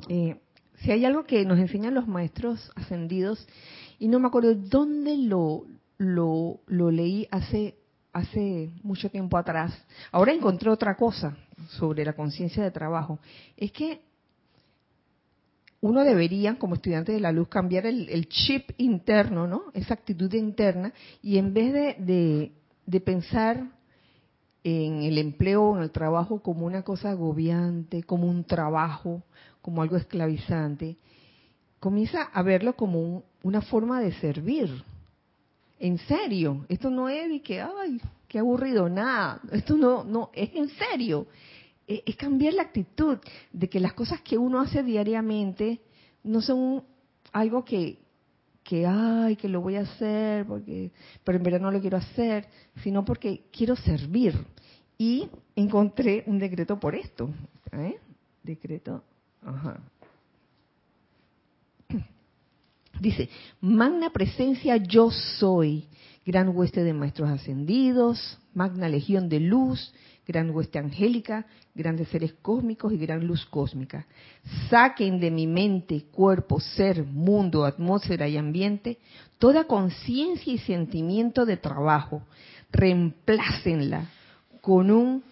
[0.09, 0.41] eh,
[0.81, 3.47] si hay algo que nos enseñan los maestros ascendidos,
[4.01, 5.65] y no me acuerdo dónde lo,
[5.99, 7.77] lo, lo leí hace,
[8.13, 9.73] hace mucho tiempo atrás,
[10.13, 11.37] ahora encontré otra cosa
[11.71, 13.19] sobre la conciencia de trabajo,
[13.57, 14.01] es que
[15.85, 19.65] uno debería, como estudiante de la luz, cambiar el, chip interno, ¿no?
[19.75, 22.53] Esa actitud interna, y en vez de,
[22.87, 23.69] de, pensar
[24.63, 29.25] en el empleo en el trabajo como una cosa agobiante, como un trabajo,
[29.61, 30.97] como algo esclavizante,
[31.81, 34.71] comienza a verlo como una forma de servir.
[35.79, 39.41] En serio, esto no es de que, ay, qué aburrido, nada.
[39.53, 41.27] Esto no, no, es en serio.
[41.87, 43.19] Es, cambiar la actitud
[43.53, 45.81] de que las cosas que uno hace diariamente
[46.23, 46.83] no son
[47.33, 47.99] algo que,
[48.63, 50.91] que, ay, que lo voy a hacer, porque,
[51.23, 52.47] pero en verdad no lo quiero hacer,
[52.83, 54.35] sino porque quiero servir.
[54.97, 57.29] Y encontré un decreto por esto.
[57.73, 57.99] ¿eh?
[58.43, 59.03] Decreto,
[59.45, 59.81] ajá.
[63.01, 63.29] Dice,
[63.61, 65.87] magna presencia yo soy,
[66.25, 69.93] gran hueste de maestros ascendidos, magna legión de luz,
[70.27, 74.07] gran hueste angélica, grandes seres cósmicos y gran luz cósmica.
[74.71, 78.99] Saquen de mi mente, cuerpo, ser, mundo, atmósfera y ambiente
[79.39, 82.23] toda conciencia y sentimiento de trabajo.
[82.73, 84.09] Reemplácenla
[84.63, 85.23] con un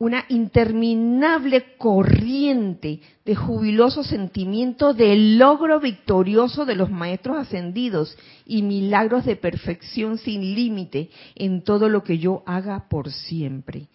[0.00, 9.26] una interminable corriente de jubiloso sentimiento del logro victorioso de los maestros ascendidos y milagros
[9.26, 13.88] de perfección sin límite en todo lo que yo haga por siempre.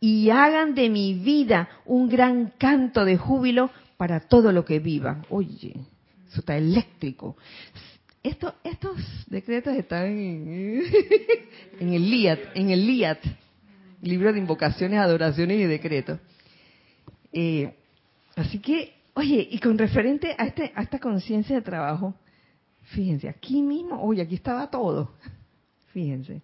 [0.00, 5.22] Y hagan de mi vida un gran canto de júbilo para todo lo que viva.
[5.30, 5.76] Oye,
[6.28, 7.36] eso está eléctrico.
[8.20, 8.96] estos
[9.28, 10.82] decretos están en,
[11.78, 13.20] el LIAT, en el LIAT
[14.02, 16.18] libro de invocaciones, adoraciones y decretos.
[17.32, 17.74] Eh,
[18.36, 22.14] así que, oye, y con referente a, este, a esta conciencia de trabajo,
[22.82, 25.14] fíjense, aquí mismo, oye, aquí estaba todo.
[25.92, 26.42] Fíjense.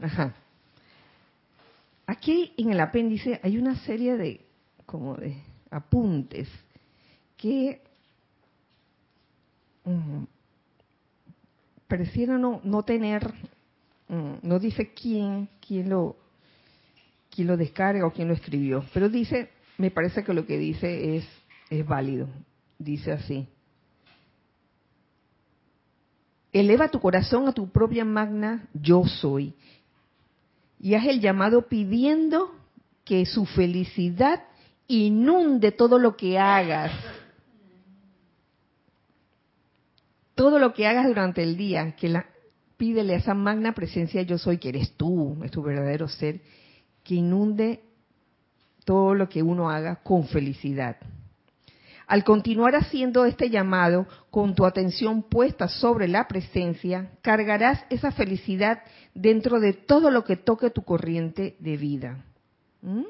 [0.00, 0.34] Ajá.
[2.06, 4.40] Aquí en el apéndice hay una serie de,
[4.86, 5.36] como de
[5.70, 6.48] apuntes
[7.36, 7.82] que
[11.88, 13.32] pareciera no, no tener,
[14.08, 16.16] mm, no dice quién, quién lo,
[17.30, 21.16] quién lo descarga o quién lo escribió, pero dice, me parece que lo que dice
[21.16, 21.24] es,
[21.70, 22.28] es válido.
[22.78, 23.48] Dice así.
[26.52, 29.54] Eleva tu corazón a tu propia magna yo soy
[30.80, 32.54] y haz el llamado pidiendo
[33.04, 34.44] que su felicidad
[34.86, 36.92] inunde todo lo que hagas
[40.38, 42.22] todo lo que hagas durante el día, que
[42.76, 46.42] pídele a esa magna presencia yo soy, que eres tú, es tu verdadero ser,
[47.02, 47.82] que inunde
[48.84, 50.96] todo lo que uno haga con felicidad.
[52.06, 58.84] Al continuar haciendo este llamado con tu atención puesta sobre la presencia, cargarás esa felicidad
[59.14, 62.24] dentro de todo lo que toque tu corriente de vida.
[62.82, 63.06] ¿Mm?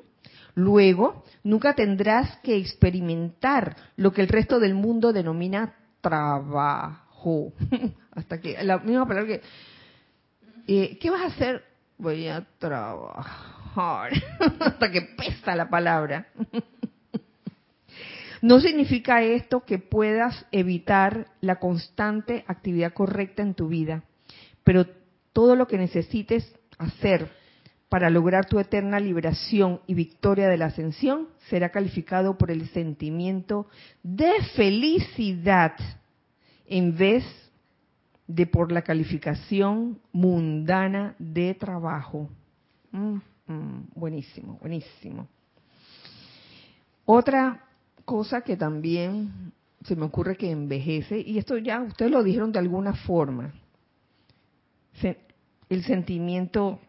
[0.54, 7.07] Luego, nunca tendrás que experimentar lo que el resto del mundo denomina trabajo
[8.12, 9.42] hasta que, la misma palabra que,
[10.66, 11.64] eh, ¿qué vas a hacer?
[11.96, 14.12] Voy a trabajar,
[14.60, 16.28] hasta que pesa la palabra.
[18.42, 24.04] no significa esto que puedas evitar la constante actividad correcta en tu vida,
[24.62, 24.86] pero
[25.32, 27.30] todo lo que necesites hacer
[27.88, 33.66] para lograr tu eterna liberación y victoria de la ascensión será calificado por el sentimiento
[34.02, 35.72] de felicidad
[36.68, 37.24] en vez
[38.26, 42.28] de por la calificación mundana de trabajo.
[42.92, 45.26] Mm, mm, buenísimo, buenísimo.
[47.06, 47.64] Otra
[48.04, 49.52] cosa que también
[49.82, 53.54] se me ocurre que envejece, y esto ya ustedes lo dijeron de alguna forma,
[55.68, 56.80] el sentimiento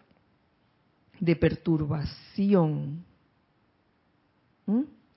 [1.19, 3.05] de perturbación,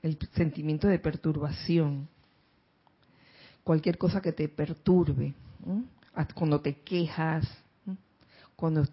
[0.02, 2.08] el sentimiento de perturbación
[3.64, 5.34] cualquier cosa que te perturbe,
[6.34, 7.46] cuando te quejas,
[8.56, 8.86] cuando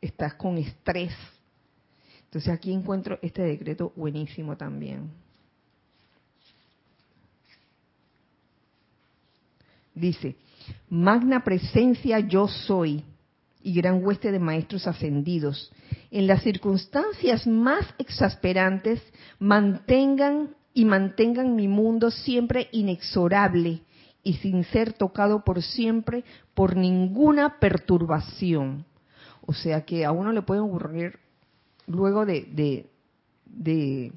[0.00, 1.12] estás con estrés.
[2.24, 5.10] Entonces aquí encuentro este decreto buenísimo también.
[9.94, 10.34] Dice,
[10.88, 13.04] magna presencia yo soy
[13.62, 15.72] y gran hueste de maestros ascendidos.
[16.10, 19.00] En las circunstancias más exasperantes,
[19.38, 23.82] mantengan y mantengan mi mundo siempre inexorable
[24.24, 28.86] y sin ser tocado por siempre por ninguna perturbación.
[29.46, 31.18] O sea que a uno le puede ocurrir
[31.86, 32.86] luego de,
[33.46, 34.12] de,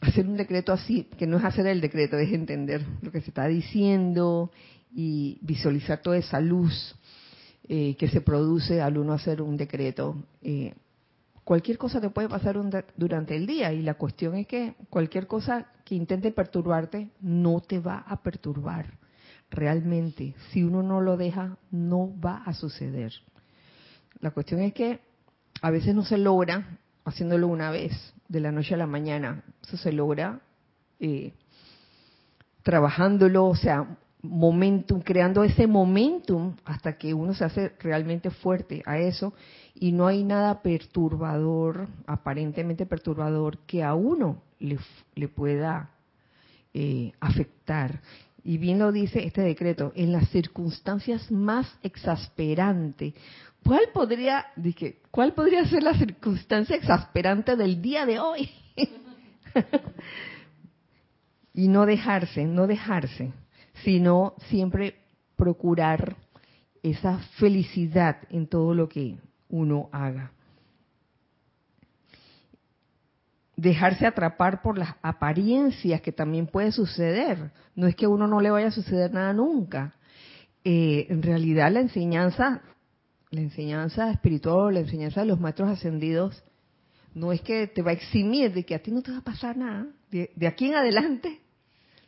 [0.00, 3.28] hacer un decreto así, que no es hacer el decreto, es entender lo que se
[3.28, 4.50] está diciendo
[4.92, 6.96] y visualizar toda esa luz
[7.68, 10.16] eh, que se produce al uno hacer un decreto.
[10.42, 10.74] Eh,
[11.44, 12.56] cualquier cosa te puede pasar
[12.96, 17.80] durante el día y la cuestión es que cualquier cosa que intente perturbarte no te
[17.80, 18.98] va a perturbar.
[19.50, 23.12] Realmente, si uno no lo deja, no va a suceder.
[24.20, 25.00] La cuestión es que
[25.62, 27.92] a veces no se logra haciéndolo una vez,
[28.28, 29.42] de la noche a la mañana.
[29.62, 30.40] Eso se logra
[31.00, 31.32] eh,
[32.62, 38.98] trabajándolo, o sea, momentum, creando ese momentum hasta que uno se hace realmente fuerte a
[38.98, 39.32] eso
[39.74, 45.90] y no hay nada perturbador, aparentemente perturbador, que a uno le, pueda
[46.74, 48.00] eh, afectar.
[48.44, 53.14] Y bien lo dice este decreto, en las circunstancias más exasperantes.
[53.64, 58.50] ¿Cuál podría, dije, cuál podría ser la circunstancia exasperante del día de hoy?
[61.54, 63.32] y no dejarse, no dejarse,
[63.84, 64.96] sino siempre
[65.36, 66.16] procurar
[66.82, 69.18] esa felicidad en todo lo que
[69.48, 70.32] uno haga.
[73.56, 77.52] Dejarse atrapar por las apariencias que también puede suceder.
[77.74, 79.94] No es que a uno no le vaya a suceder nada nunca.
[80.64, 82.62] Eh, en realidad la enseñanza,
[83.30, 86.42] la enseñanza espiritual, la enseñanza de los maestros ascendidos,
[87.14, 89.24] no es que te va a eximir de que a ti no te va a
[89.24, 89.86] pasar nada.
[90.10, 91.40] De, aquí en adelante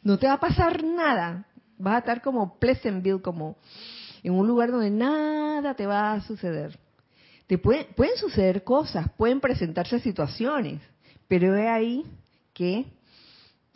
[0.02, 1.46] no te va a pasar nada.
[1.78, 3.56] Vas a estar como Pleasantville, como
[4.22, 6.78] en un lugar donde nada te va a suceder.
[7.46, 10.80] Te pueden suceder cosas, pueden presentarse situaciones,
[11.28, 12.04] pero es ahí
[12.54, 12.86] que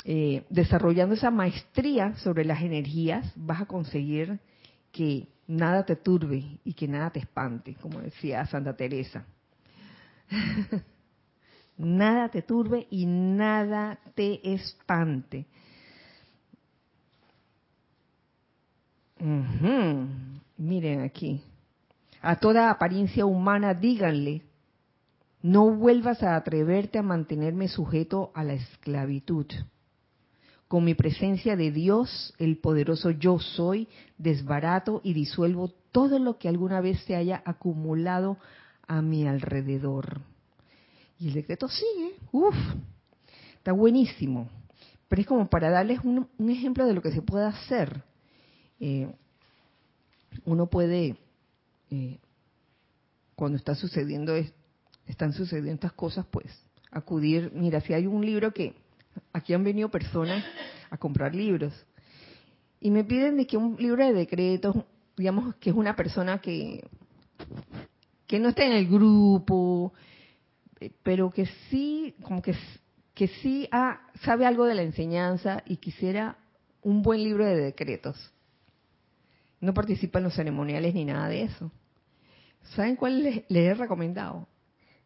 [0.04, 4.38] eh, desarrollando esa maestría sobre las energías vas a conseguir
[4.92, 9.26] que nada te turbe y que nada te espante, como decía Santa Teresa.
[11.76, 15.46] nada te turbe y nada te espante.
[19.18, 21.42] Miren aquí.
[22.20, 24.42] A toda apariencia humana díganle,
[25.42, 29.46] no vuelvas a atreverte a mantenerme sujeto a la esclavitud.
[30.68, 33.86] Con mi presencia de Dios, el poderoso yo soy,
[34.18, 38.38] desbarato y disuelvo todo lo que alguna vez se haya acumulado
[38.88, 40.20] a mi alrededor.
[41.18, 42.56] Y el decreto sigue, uff,
[43.56, 44.48] está buenísimo.
[45.08, 48.02] Pero es como para darles un, ejemplo de lo que se puede hacer.
[48.80, 49.08] Eh,
[50.44, 51.16] uno puede,
[51.90, 52.18] eh,
[53.34, 54.34] cuando está sucediendo,
[55.06, 56.46] están sucediendo estas cosas, pues
[56.90, 58.74] acudir, mira, si hay un libro que
[59.32, 60.44] aquí han venido personas
[60.90, 61.72] a comprar libros
[62.80, 64.76] y me piden de que un libro de decretos,
[65.16, 66.82] digamos que es una persona que
[68.26, 69.92] que no está en el grupo,
[70.80, 72.54] eh, pero que sí, como que,
[73.14, 73.68] que sí
[74.22, 76.36] sabe algo de la enseñanza y quisiera
[76.82, 78.32] un buen libro de decretos.
[79.60, 81.70] No participa en los ceremoniales ni nada de eso.
[82.74, 84.48] ¿Saben cuál les, he recomendado?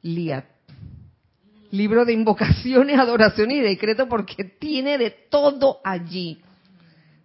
[0.02, 0.46] Liat.
[1.70, 6.40] Libro de invocaciones, adoraciones y decretos porque tiene de todo allí.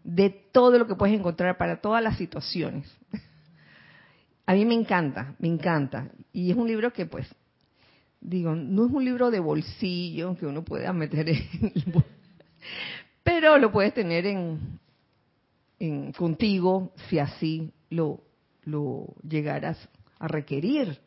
[0.04, 2.88] De todo lo que puedes encontrar para todas las situaciones.
[4.46, 6.12] A mí me encanta, me encanta.
[6.32, 7.28] Y es un libro que pues
[8.22, 12.04] digo, no es un libro de bolsillo que uno pueda meter en el
[13.24, 14.80] pero lo puedes tener en,
[15.80, 18.22] en contigo si así lo,
[18.64, 19.78] lo llegaras
[20.20, 21.00] a requerir.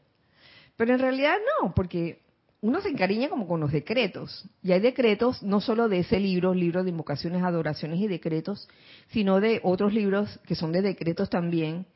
[0.76, 2.20] Pero en realidad no, porque
[2.60, 4.48] uno se encariña como con los decretos.
[4.62, 8.68] Y hay decretos no solo de ese libro, libro de invocaciones, adoraciones y decretos,
[9.08, 11.86] sino de otros libros que son de decretos también,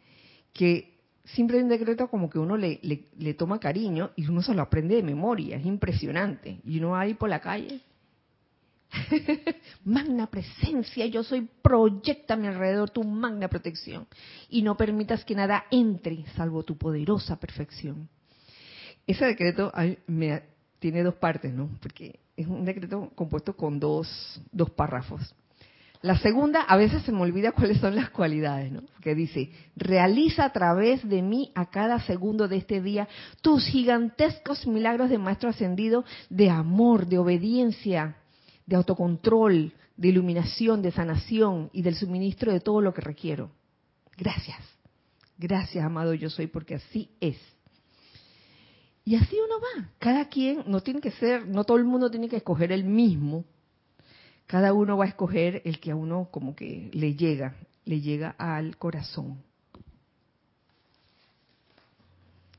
[0.53, 4.63] que siempre un decreto como que uno le, le, toma cariño y uno se lo
[4.63, 6.61] aprende de memoria, es impresionante.
[6.65, 7.81] Y uno va ahí por la calle,
[9.85, 14.07] magna presencia, yo soy, proyecta a mi alrededor tu magna protección
[14.49, 18.09] y no permitas que nada entre salvo tu poderosa perfección.
[19.07, 19.73] Ese decreto
[20.79, 21.71] tiene dos partes, ¿no?
[21.81, 25.35] Porque es un decreto compuesto con dos, dos párrafos.
[26.03, 28.83] La segunda, a veces se me olvida cuáles son las cualidades, ¿no?
[29.01, 33.09] Que dice, realiza a través de mí a cada segundo de este día
[33.41, 38.17] tus gigantescos milagros de Maestro Ascendido de amor, de obediencia,
[38.67, 43.51] de autocontrol, de iluminación, de sanación y del suministro de todo lo que requiero.
[44.17, 44.59] Gracias.
[45.39, 47.37] Gracias, amado yo soy, porque así es.
[49.05, 49.89] Y así uno va.
[49.99, 53.45] Cada quien no tiene que ser, no todo el mundo tiene que escoger el mismo
[54.53, 57.57] cada uno va a escoger el que a uno como que le llega,
[57.87, 59.43] le llega al corazón.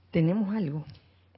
[0.09, 0.85] Tenemos algo.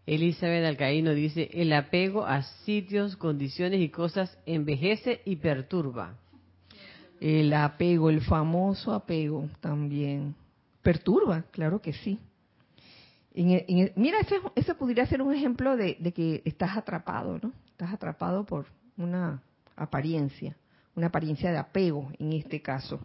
[0.05, 6.15] Elizabeth Alcaíno dice, el apego a sitios, condiciones y cosas envejece y perturba.
[7.19, 10.35] El apego, el famoso apego también.
[10.83, 12.19] Perturba, claro que sí.
[13.33, 14.19] mira,
[14.55, 17.51] ese, podría ser un ejemplo de, de que estás atrapado, ¿no?
[17.71, 19.41] Estás atrapado por una
[19.75, 20.55] apariencia,
[20.95, 22.99] una apariencia de apego en este caso.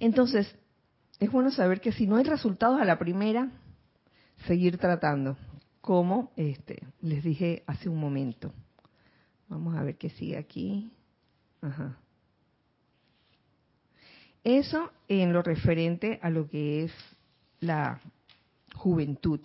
[0.00, 0.52] Entonces,
[1.20, 3.50] es bueno saber que si no hay resultados a la primera,
[4.46, 5.36] seguir tratando,
[5.80, 8.52] como este, les dije hace un momento.
[9.48, 10.90] Vamos a ver qué sigue aquí.
[11.60, 11.98] Ajá.
[14.42, 16.92] Eso en lo referente a lo que es
[17.60, 18.00] la
[18.74, 19.40] juventud,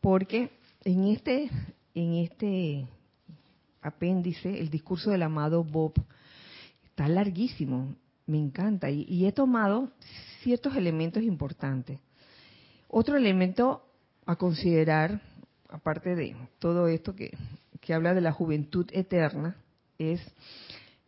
[0.00, 0.50] porque
[0.82, 1.48] en este
[1.94, 2.88] en este
[3.80, 5.92] apéndice el discurso del amado Bob
[6.84, 7.94] está larguísimo,
[8.26, 9.92] me encanta y, he tomado
[10.42, 11.98] ciertos elementos importantes.
[12.88, 13.84] Otro elemento
[14.26, 15.20] a considerar,
[15.68, 17.36] aparte de todo esto que,
[17.80, 19.56] que habla de la juventud eterna,
[19.98, 20.20] es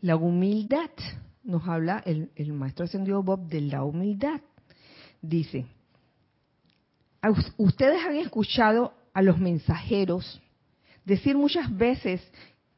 [0.00, 0.90] la humildad.
[1.42, 4.40] Nos habla el, el maestro ascendido Bob de la humildad.
[5.20, 5.66] Dice,
[7.56, 10.40] ustedes han escuchado a los mensajeros
[11.04, 12.20] decir muchas veces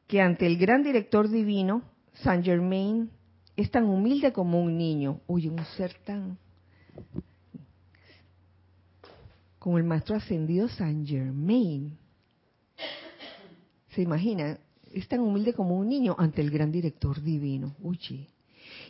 [0.07, 1.81] que ante el gran director divino,
[2.23, 3.09] Saint Germain
[3.55, 5.19] es tan humilde como un niño.
[5.27, 6.37] Oye, un ser tan...
[9.59, 11.97] como el maestro ascendido Saint Germain.
[13.89, 14.57] ¿Se imagina?
[14.93, 17.75] Es tan humilde como un niño ante el gran director divino.
[17.83, 18.27] Oye.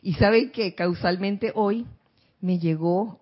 [0.02, 1.86] Y saben que causalmente hoy
[2.42, 3.20] me llegó,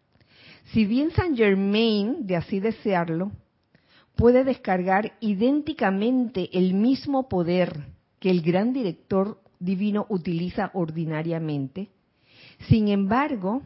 [0.67, 3.33] Si bien Saint Germain, de así desearlo,
[4.17, 7.87] puede descargar idénticamente el mismo poder
[8.19, 11.89] que el gran director divino utiliza ordinariamente,
[12.69, 13.63] sin embargo,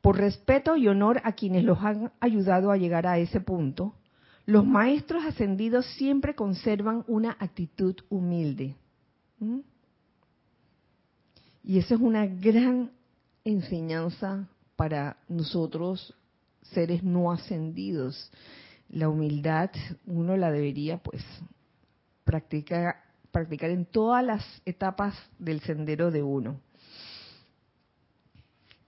[0.00, 3.94] por respeto y honor a quienes los han ayudado a llegar a ese punto,
[4.46, 8.74] los maestros ascendidos siempre conservan una actitud humilde.
[9.38, 9.60] ¿Mm?
[11.64, 12.90] Y esa es una gran
[13.44, 16.14] enseñanza para nosotros
[16.62, 18.30] seres no ascendidos.
[18.88, 19.70] La humildad
[20.06, 21.22] uno la debería pues
[22.24, 22.96] practicar,
[23.30, 26.60] practicar en todas las etapas del sendero de uno.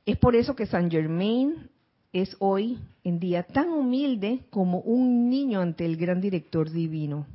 [0.06, 1.70] Es por eso que San Germain
[2.12, 7.26] es hoy en día tan humilde como un niño ante el gran director divino.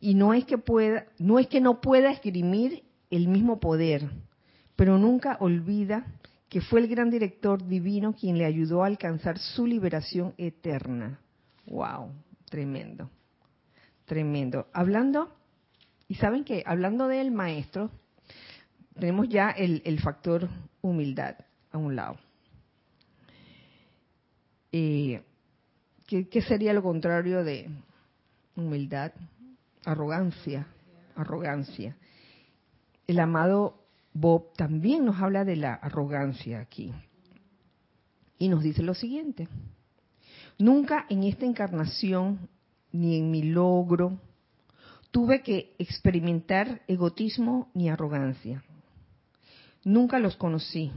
[0.00, 4.08] Y no es que pueda, no es que no pueda esgrimir el mismo poder,
[4.76, 6.06] pero nunca olvida
[6.48, 11.20] que fue el gran director divino quien le ayudó a alcanzar su liberación eterna.
[11.66, 12.12] ¡Wow!
[12.48, 13.10] Tremendo.
[14.06, 14.68] Tremendo.
[14.72, 15.36] Hablando,
[16.08, 17.90] y saben que hablando del maestro,
[18.98, 20.48] tenemos ya el, factor
[20.80, 21.36] humildad
[21.70, 22.16] a un lado.
[24.72, 25.22] Eh,
[26.06, 27.68] ¿qué, ¿Qué sería lo contrario de
[28.56, 29.12] humildad?
[29.84, 30.66] Arrogancia.
[31.14, 31.96] Arrogancia.
[33.06, 33.77] El amado
[34.12, 36.92] Bob también nos habla de la arrogancia aquí.
[38.38, 39.48] Y nos dice lo siguiente.
[40.58, 42.48] Nunca en esta encarnación
[42.92, 44.18] ni en mi logro
[45.10, 48.62] tuve que experimentar egotismo ni arrogancia.
[49.84, 50.92] Nunca los conocí.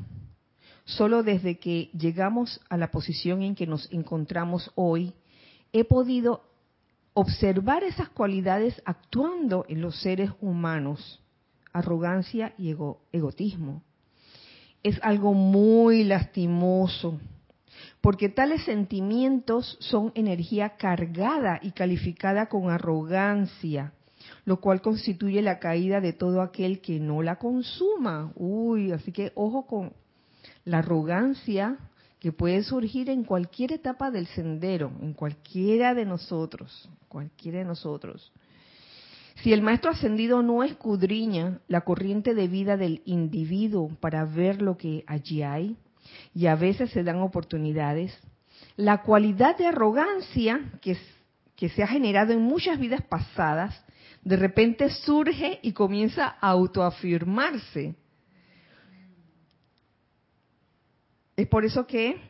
[0.85, 5.13] Solo desde que llegamos a la posición en que nos encontramos hoy,
[5.71, 6.43] he podido
[7.13, 11.21] observar esas cualidades actuando en los seres humanos,
[11.73, 12.75] arrogancia y
[13.11, 13.83] egotismo.
[14.83, 17.19] Es algo muy lastimoso,
[18.01, 23.93] porque tales sentimientos son energía cargada y calificada con arrogancia,
[24.45, 28.31] lo cual constituye la caída de todo aquel que no la consuma.
[28.35, 29.93] Uy, así que ojo con
[30.65, 31.77] la arrogancia
[32.19, 38.31] que puede surgir en cualquier etapa del sendero, en cualquiera de nosotros, cualquiera de nosotros.
[39.41, 44.77] Si el maestro ascendido no escudriña la corriente de vida del individuo para ver lo
[44.77, 45.77] que allí hay,
[46.33, 48.17] y a veces se dan oportunidades,
[48.75, 50.97] la cualidad de arrogancia que,
[51.69, 53.83] se ha generado en muchas vidas pasadas,
[54.23, 57.95] de repente surge y comienza a autoafirmarse
[61.41, 62.21] Es por eso que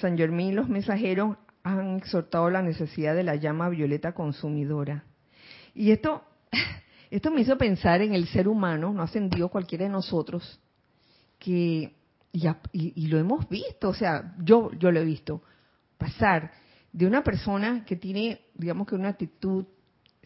[0.00, 5.04] San Germán y los mensajeros han exhortado la necesidad de la llama violeta consumidora.
[5.78, 6.24] Y esto,
[7.10, 10.58] esto me hizo pensar en el ser humano, no ascendido cualquiera de nosotros,
[11.38, 11.94] que,
[12.32, 15.40] y, lo hemos visto, o sea, yo, yo lo he visto,
[15.96, 16.50] pasar
[16.92, 19.66] de una persona que tiene, digamos que una actitud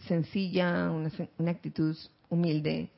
[0.09, 1.94] sencilla, una, actitud
[2.30, 2.90] humilde,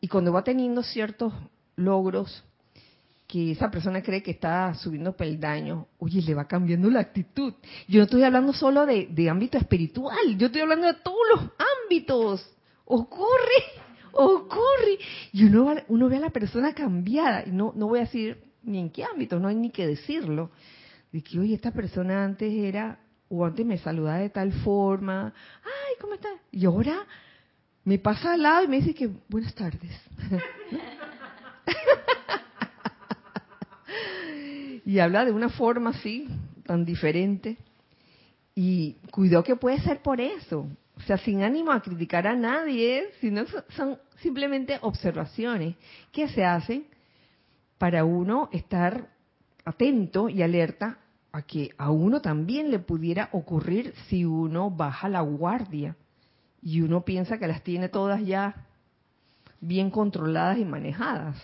[0.00, 1.34] y cuando va teniendo ciertos
[1.76, 2.42] logros,
[3.32, 7.54] que esa persona cree que está subiendo peldaños, oye, le va cambiando la actitud.
[7.88, 11.50] Yo no estoy hablando solo de, ámbito espiritual, yo estoy hablando de todos los
[11.84, 12.48] ámbitos.
[12.84, 13.62] Ocurre,
[14.12, 14.98] ocurre.
[15.32, 18.90] Y uno, ve a la persona cambiada, y no, no voy a decir ni en
[18.90, 20.50] qué ámbito, no hay ni que decirlo.
[21.12, 25.94] De que, oye, esta persona antes era, o antes me saludaba de tal forma, ay,
[26.00, 26.32] ¿cómo estás?
[26.50, 27.06] Y ahora
[27.84, 29.92] me pasa al lado y me dice que, buenas tardes.
[34.86, 36.28] y habla de una forma así,
[36.64, 37.56] tan diferente.
[38.54, 40.68] Y cuidado que puede ser por eso.
[40.96, 45.76] O sea, sin ánimo a criticar a nadie, sino son simplemente observaciones
[46.12, 46.86] que se hacen
[47.78, 49.10] para uno estar
[49.64, 50.98] atento y alerta
[51.32, 55.96] a que a uno también le pudiera ocurrir si uno baja la guardia
[56.60, 58.66] y uno piensa que las tiene todas ya
[59.60, 61.36] bien controladas y manejadas.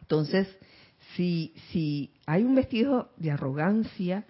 [0.00, 0.48] Entonces,
[1.16, 4.24] si, si hay un vestido de arrogancia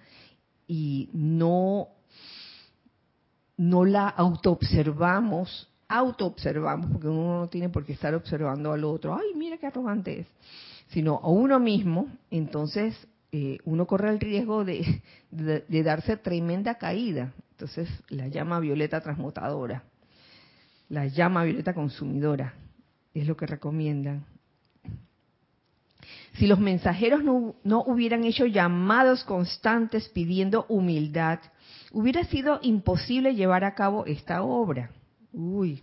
[0.67, 1.89] y no,
[3.57, 9.35] no la autoobservamos, autoobservamos, porque uno no tiene por qué estar observando al otro, ay,
[9.37, 10.27] mira qué arrogante es,
[10.89, 12.95] sino a uno mismo, entonces
[13.33, 17.33] eh, uno corre el riesgo de, de darse tremenda caída.
[17.53, 19.85] Entonces, la llama violeta transmutadora,
[20.89, 22.55] la llama violeta consumidora,
[23.15, 24.25] es lo que recomiendan
[26.39, 31.39] si los mensajeros no, hubieran hecho llamados constantes pidiendo humildad,
[31.95, 34.91] hubiera sido imposible llevar a cabo esta obra.
[35.33, 35.83] Uy.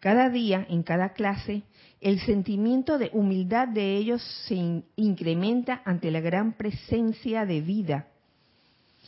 [0.00, 1.62] Cada día, en cada clase,
[2.00, 8.08] el sentimiento de humildad de ellos se incrementa ante la gran presencia de vida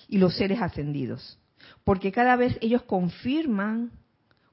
[0.09, 1.39] y los seres ascendidos,
[1.85, 3.91] porque cada vez ellos confirman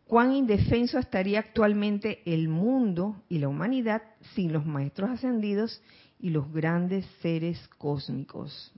[0.08, 4.01] cuán indefenso estaría actualmente el mundo y la humanidad
[4.34, 5.82] sin los maestros ascendidos
[6.20, 8.74] y los grandes seres cósmicos.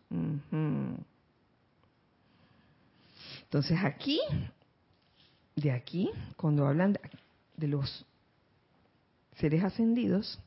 [3.48, 4.20] Entonces aquí,
[5.56, 6.98] de aquí, cuando hablan
[7.56, 8.06] de, los
[9.38, 10.38] seres ascendidos,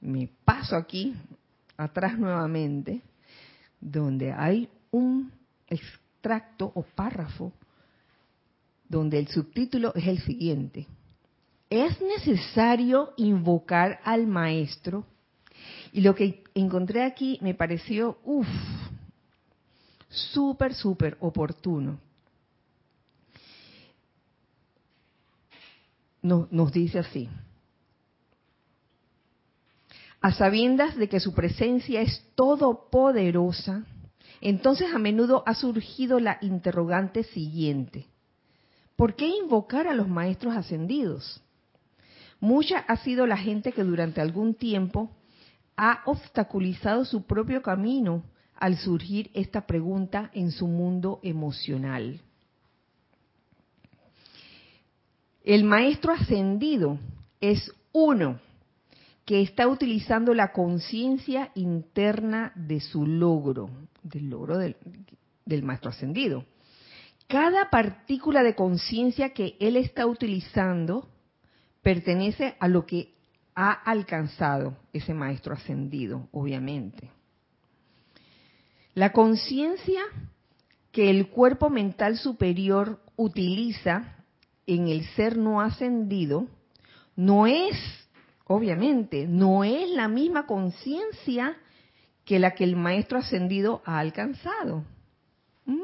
[0.00, 1.14] me paso aquí
[1.76, 3.02] atrás nuevamente,
[3.80, 5.30] donde hay un
[5.68, 7.52] extracto o párrafo
[8.88, 10.88] donde el subtítulo es el siguiente.
[11.70, 15.06] Es necesario invocar al maestro.
[15.92, 18.48] Y lo que encontré aquí me pareció, uff,
[20.10, 21.98] súper, súper oportuno.
[26.22, 27.30] nos dice así.
[30.20, 33.86] A sabiendas de que su presencia es todopoderosa,
[34.42, 38.06] entonces a menudo ha surgido la interrogante siguiente.
[38.96, 41.42] ¿Por qué invocar a los maestros ascendidos?
[42.38, 45.10] Mucha ha sido la gente que durante algún tiempo
[45.76, 48.22] ha obstaculizado su propio camino
[48.60, 52.20] al surgir esta pregunta en su mundo emocional.
[55.42, 56.98] El maestro ascendido
[57.40, 58.38] es uno
[59.24, 63.70] que está utilizando la conciencia interna de su logro,
[64.02, 64.76] del logro del,
[65.44, 66.44] del maestro ascendido
[67.30, 71.08] cada partícula de conciencia que él está utilizando
[71.80, 73.14] pertenece a lo que
[73.54, 77.08] ha alcanzado ese maestro ascendido, obviamente.
[78.94, 80.02] La conciencia
[80.92, 84.16] que el cuerpo mental superior utiliza
[84.66, 86.48] en el ser no ascendido
[87.16, 87.76] no es,
[88.46, 91.56] obviamente, no es la misma conciencia
[92.24, 94.84] que la que el maestro ascendido ha alcanzado.
[95.66, 95.82] ¿Mm?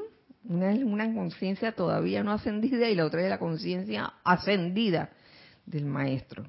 [0.49, 5.11] Una es una conciencia todavía no ascendida y la otra es la conciencia ascendida
[5.65, 6.47] del maestro.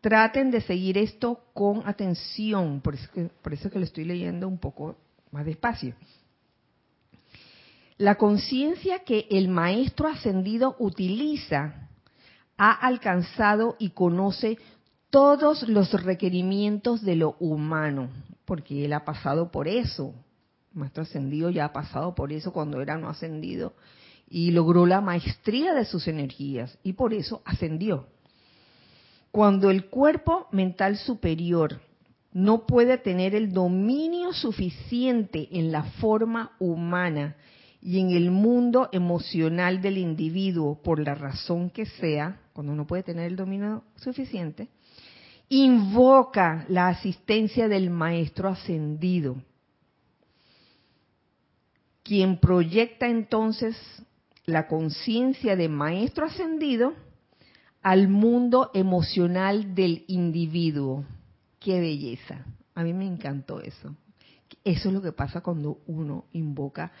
[0.00, 3.30] Traten de seguir esto con atención, por eso, que,
[3.70, 4.96] que lo estoy leyendo un poco
[5.30, 5.94] más despacio.
[7.96, 11.88] La conciencia que el maestro ascendido utiliza
[12.56, 14.58] ha alcanzado y conoce
[15.10, 18.08] todos los requerimientos de lo humano,
[18.44, 20.14] porque él ha pasado por eso.
[20.72, 23.74] El maestro ascendido ya ha pasado por eso cuando era no ascendido
[24.30, 28.06] y logró la maestría de sus energías y por eso ascendió.
[29.30, 31.80] Cuando el cuerpo mental superior
[32.32, 37.36] no puede tener el dominio suficiente en la forma humana
[37.80, 43.02] y en el mundo emocional del individuo, por la razón que sea, cuando no puede
[43.02, 44.68] tener el dominio suficiente,
[45.48, 49.36] invoca la asistencia del maestro ascendido,
[52.02, 53.76] quien proyecta entonces
[54.44, 56.94] la conciencia de maestro ascendido
[57.82, 61.04] al mundo emocional del individuo.
[61.68, 62.46] Qué belleza.
[62.74, 63.94] A mí me encantó eso.
[64.64, 66.92] Eso es lo que pasa cuando uno invoca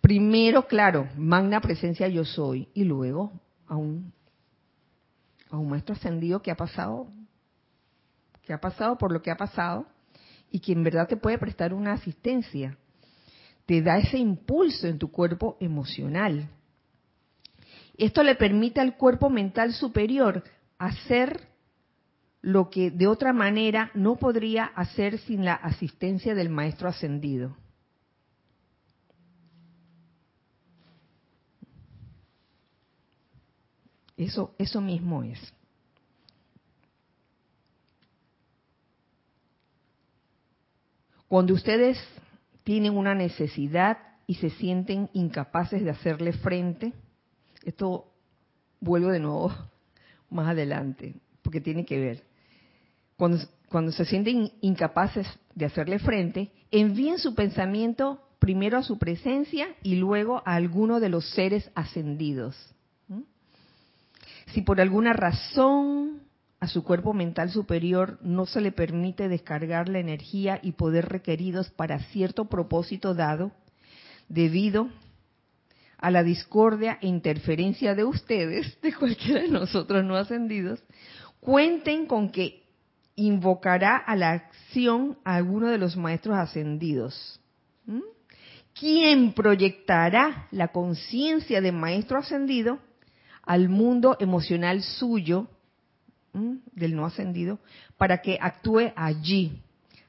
[0.00, 3.30] primero, claro, magna presencia yo soy, y luego
[3.68, 4.12] a un,
[5.50, 7.12] a un maestro ascendido que ha pasado,
[8.42, 9.86] que ha pasado por lo que ha pasado,
[10.50, 12.76] y que en verdad te puede prestar una asistencia.
[13.66, 16.48] Te da ese impulso en tu cuerpo emocional.
[17.96, 20.42] Esto le permite al cuerpo mental superior
[20.76, 21.51] hacer
[22.42, 27.56] lo que de otra manera no podría hacer sin la asistencia del maestro ascendido.
[34.16, 35.40] Eso, eso mismo es.
[41.28, 41.98] Cuando ustedes
[42.62, 46.92] tienen una necesidad y se sienten incapaces de hacerle frente,
[47.64, 48.12] esto
[48.80, 49.52] vuelvo de nuevo
[50.30, 52.31] más adelante, porque tiene que ver.
[53.68, 59.94] Cuando, se sienten incapaces de hacerle frente, envíen su pensamiento primero a su presencia y
[59.94, 62.56] luego a alguno de los seres ascendidos.
[64.46, 66.22] Si por alguna razón
[66.58, 71.70] a su cuerpo mental superior no se le permite descargar la energía y poder requeridos
[71.70, 73.52] para cierto propósito dado,
[74.28, 74.88] debido
[75.98, 80.82] a la discordia e interferencia de ustedes, de cualquiera de nosotros no ascendidos,
[81.38, 82.61] cuenten con que
[83.16, 87.40] invocará a la acción a alguno de los maestros ascendidos.
[87.86, 88.00] ¿Mm?
[88.74, 92.78] ¿Quién proyectará la conciencia de maestro ascendido
[93.42, 95.48] al mundo emocional suyo,
[96.32, 97.58] del no ascendido,
[97.98, 99.60] para que actúe allí,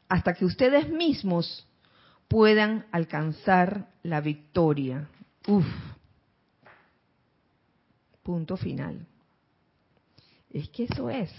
[0.07, 1.67] hasta que ustedes mismos
[2.27, 5.07] puedan alcanzar la victoria.
[5.47, 5.65] Uf.
[8.23, 9.05] Punto final.
[10.49, 11.31] Es que eso es.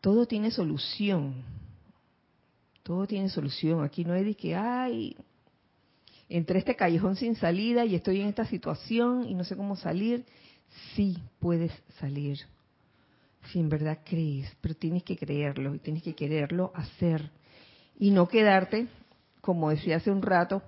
[0.00, 1.44] Todo tiene solución.
[2.82, 3.84] Todo tiene solución.
[3.84, 5.16] Aquí no hay de que, ay,
[6.28, 10.24] entre este callejón sin salida y estoy en esta situación y no sé cómo salir.
[10.94, 12.38] Sí puedes salir.
[13.50, 17.30] Si en verdad crees, pero tienes que creerlo y tienes que quererlo hacer.
[17.98, 18.86] Y no quedarte,
[19.40, 20.62] como decía hace un rato,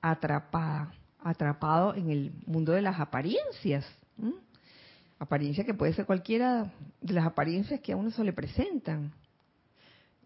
[0.00, 3.84] atrapada, atrapado en el mundo de las apariencias.
[5.18, 9.12] Apariencia que puede ser cualquiera de las apariencias que a uno se le presentan.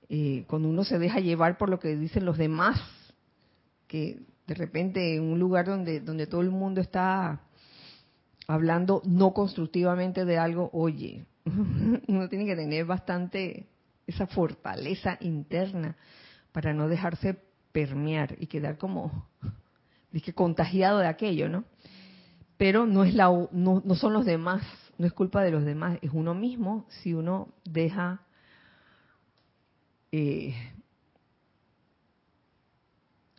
[0.09, 2.81] Eh, cuando uno se deja llevar por lo que dicen los demás,
[3.87, 7.41] que de repente en un lugar donde, donde todo el mundo está
[8.49, 11.25] hablando no constructivamente de algo, oye,
[12.09, 13.67] uno tiene que tener bastante
[14.09, 15.97] esa fortaleza interna
[16.51, 17.37] para no dejarse
[17.71, 19.29] permear y quedar como
[20.13, 21.65] dije, contagiado de aquello, ¿no?
[22.61, 24.61] Pero no es la no, no son los demás,
[24.99, 28.21] no es culpa de los demás, es uno mismo si uno deja
[30.13, 30.55] eh,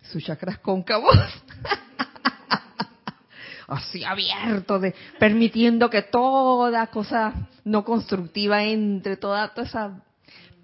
[0.01, 1.15] sus chakras cóncavos,
[3.67, 10.03] así abierto, de, permitiendo que toda cosa no constructiva entre, toda, toda esa,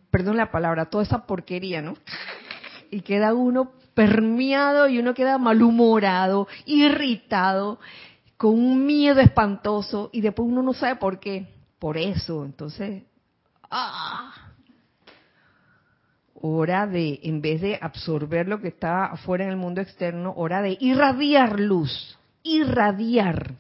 [0.10, 1.96] perdón la palabra, toda esa porquería, ¿no?
[2.90, 7.80] Y queda uno permeado y uno queda malhumorado, irritado,
[8.38, 11.48] con un miedo espantoso y después uno no sabe por qué.
[11.80, 13.04] Por eso, entonces,
[13.70, 14.34] ¡ah!
[16.42, 20.62] hora de, en vez de absorber lo que está afuera en el mundo externo, hora
[20.62, 23.56] de irradiar luz, irradiar.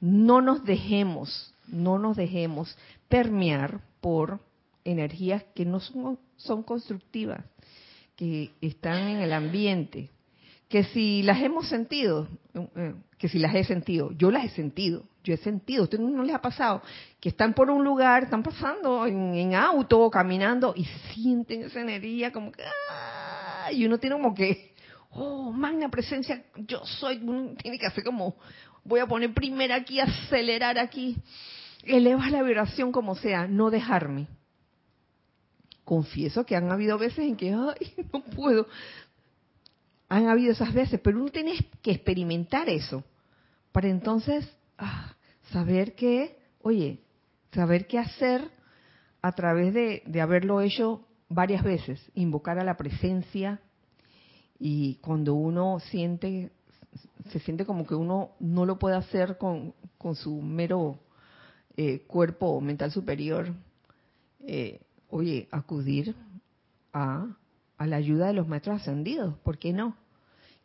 [0.00, 2.76] No nos dejemos, no nos dejemos
[3.08, 4.40] permear por
[4.84, 7.44] energías que no son, son constructivas,
[8.14, 10.10] que están en el ambiente,
[10.68, 15.04] que si las hemos sentido, eh, que si las he sentido, yo las he sentido,
[15.24, 16.82] yo he sentido, usted no les ha pasado,
[17.20, 22.52] que están por un lugar, están pasando en, auto, caminando y sienten esa energía como
[22.52, 23.72] que, ¡ah!
[23.72, 24.74] y uno tiene como que,
[25.10, 28.36] oh, magna presencia, yo soy, uno tiene que hacer como,
[28.84, 31.16] voy a poner primero aquí, acelerar aquí,
[31.82, 34.28] elevar la vibración como sea, no dejarme.
[35.84, 38.66] Confieso que han habido veces en que, ay, no puedo,
[40.08, 43.04] han habido esas veces, pero uno tiene que experimentar eso
[43.72, 44.48] para entonces
[44.78, 45.14] ah,
[45.52, 47.00] saber que, oye,
[47.52, 48.50] saber qué hacer
[49.20, 53.60] a través de, de haberlo hecho varias veces, invocar a la presencia
[54.58, 56.50] y cuando uno siente,
[57.30, 60.98] se siente como que uno no lo puede hacer con, con su mero
[61.76, 63.54] eh, cuerpo mental superior,
[64.40, 64.80] eh,
[65.10, 66.14] oye, acudir
[66.92, 67.26] a
[67.78, 69.96] a la ayuda de los maestros ascendidos, ¿por qué no?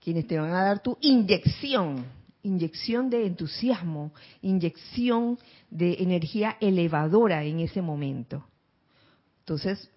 [0.01, 2.05] Quienes te van a dar tu inyección,
[2.41, 4.11] inyección de entusiasmo,
[4.41, 5.37] inyección
[5.69, 8.45] de energía elevadora en ese momento.
[9.39, 9.89] Entonces,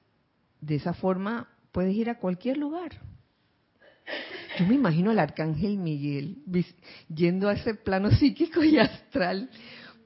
[0.60, 3.00] de esa forma puedes ir a cualquier lugar.
[4.58, 6.38] Yo me imagino al arcángel Miguel
[7.08, 9.50] yendo a ese plano psíquico y astral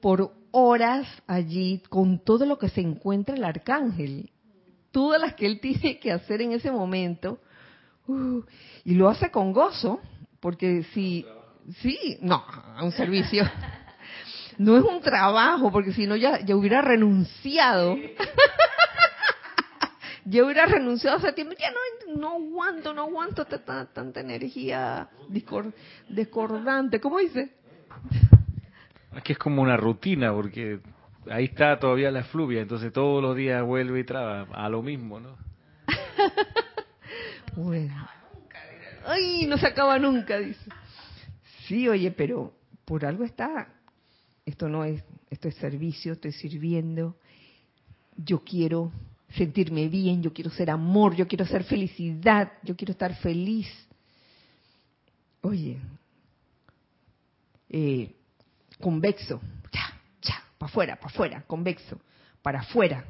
[0.01, 4.31] por horas allí con todo lo que se encuentra el arcángel
[4.91, 7.39] todas las que él tiene que hacer en ese momento.
[8.07, 8.41] Uh,
[8.83, 9.99] y lo hace con gozo,
[10.39, 11.25] porque si,
[11.81, 13.43] sí, no, a un servicio.
[14.57, 17.95] No es un trabajo, porque si no ya, ya hubiera renunciado.
[20.25, 25.09] ya hubiera renunciado hace tiempo, ya no, no aguanto, no aguanto tanta, tanta energía
[26.09, 26.99] discordante.
[26.99, 27.55] ¿Cómo dice?
[29.15, 30.79] Es que es como una rutina, porque
[31.29, 35.19] ahí está todavía la fluvia, entonces todos los días vuelve y traba a lo mismo,
[35.19, 35.37] ¿no?
[37.55, 38.07] bueno.
[39.05, 40.69] Ay, no se acaba nunca, dice.
[41.67, 42.53] Sí, oye, pero
[42.85, 43.73] por algo está.
[44.45, 47.15] Esto no es, esto es servicio, estoy sirviendo.
[48.15, 48.91] Yo quiero
[49.35, 53.67] sentirme bien, yo quiero ser amor, yo quiero ser felicidad, yo quiero estar feliz.
[55.41, 55.77] Oye,
[57.69, 58.13] eh,
[58.79, 59.41] convexo,
[60.61, 61.99] para afuera, para afuera, convexo,
[62.43, 63.03] para afuera,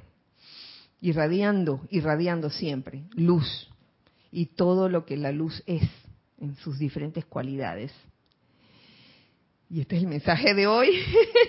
[1.01, 3.69] irradiando, irradiando siempre, luz
[4.31, 5.83] y todo lo que la luz es
[6.39, 7.91] en sus diferentes cualidades.
[9.69, 10.91] Y este es el mensaje de hoy.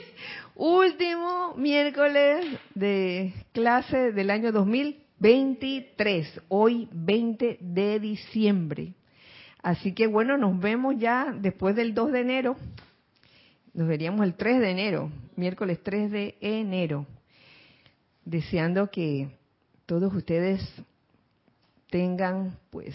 [0.57, 8.95] Último miércoles de clase del año 2023, hoy 20 de diciembre.
[9.63, 12.57] Así que bueno, nos vemos ya después del 2 de enero
[13.75, 17.07] nos veríamos el 3 de enero, miércoles 3 de enero,
[18.25, 19.31] deseando que
[19.87, 20.61] todos ustedes
[21.91, 22.95] tengan pues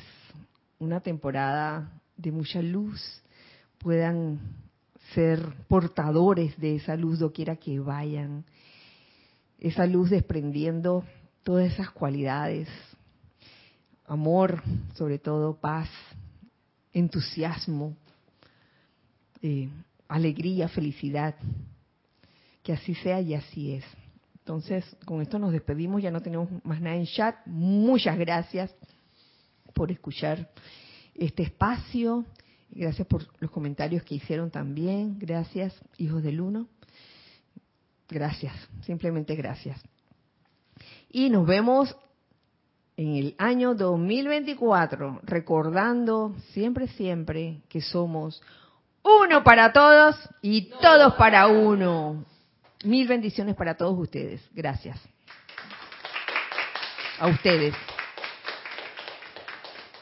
[0.80, 3.22] una temporada de mucha luz,
[3.80, 4.40] puedan
[5.14, 8.46] ser portadores de esa luz doquiera que vayan,
[9.60, 11.04] esa luz desprendiendo
[11.44, 12.68] todas esas cualidades,
[14.06, 14.62] amor,
[14.94, 15.90] sobre todo paz,
[16.94, 17.96] entusiasmo,
[19.42, 19.70] eh,
[20.08, 21.36] alegría, felicidad.
[22.64, 23.86] Que así sea y así es.
[24.40, 27.36] Entonces, con esto nos despedimos, ya no tenemos más nada en chat.
[27.46, 28.74] Muchas gracias
[29.74, 30.50] por escuchar
[31.14, 32.26] este espacio.
[32.70, 35.18] Gracias por los comentarios que hicieron también.
[35.20, 36.68] Gracias, hijos del uno.
[38.10, 39.82] Gracias, simplemente gracias.
[41.10, 41.96] Y nos vemos
[42.96, 48.42] en el año 2024, recordando siempre, siempre que somos
[49.08, 52.26] uno para todos y todos para uno.
[52.84, 54.42] Mil bendiciones para todos ustedes.
[54.54, 55.00] Gracias.
[57.20, 57.74] A ustedes.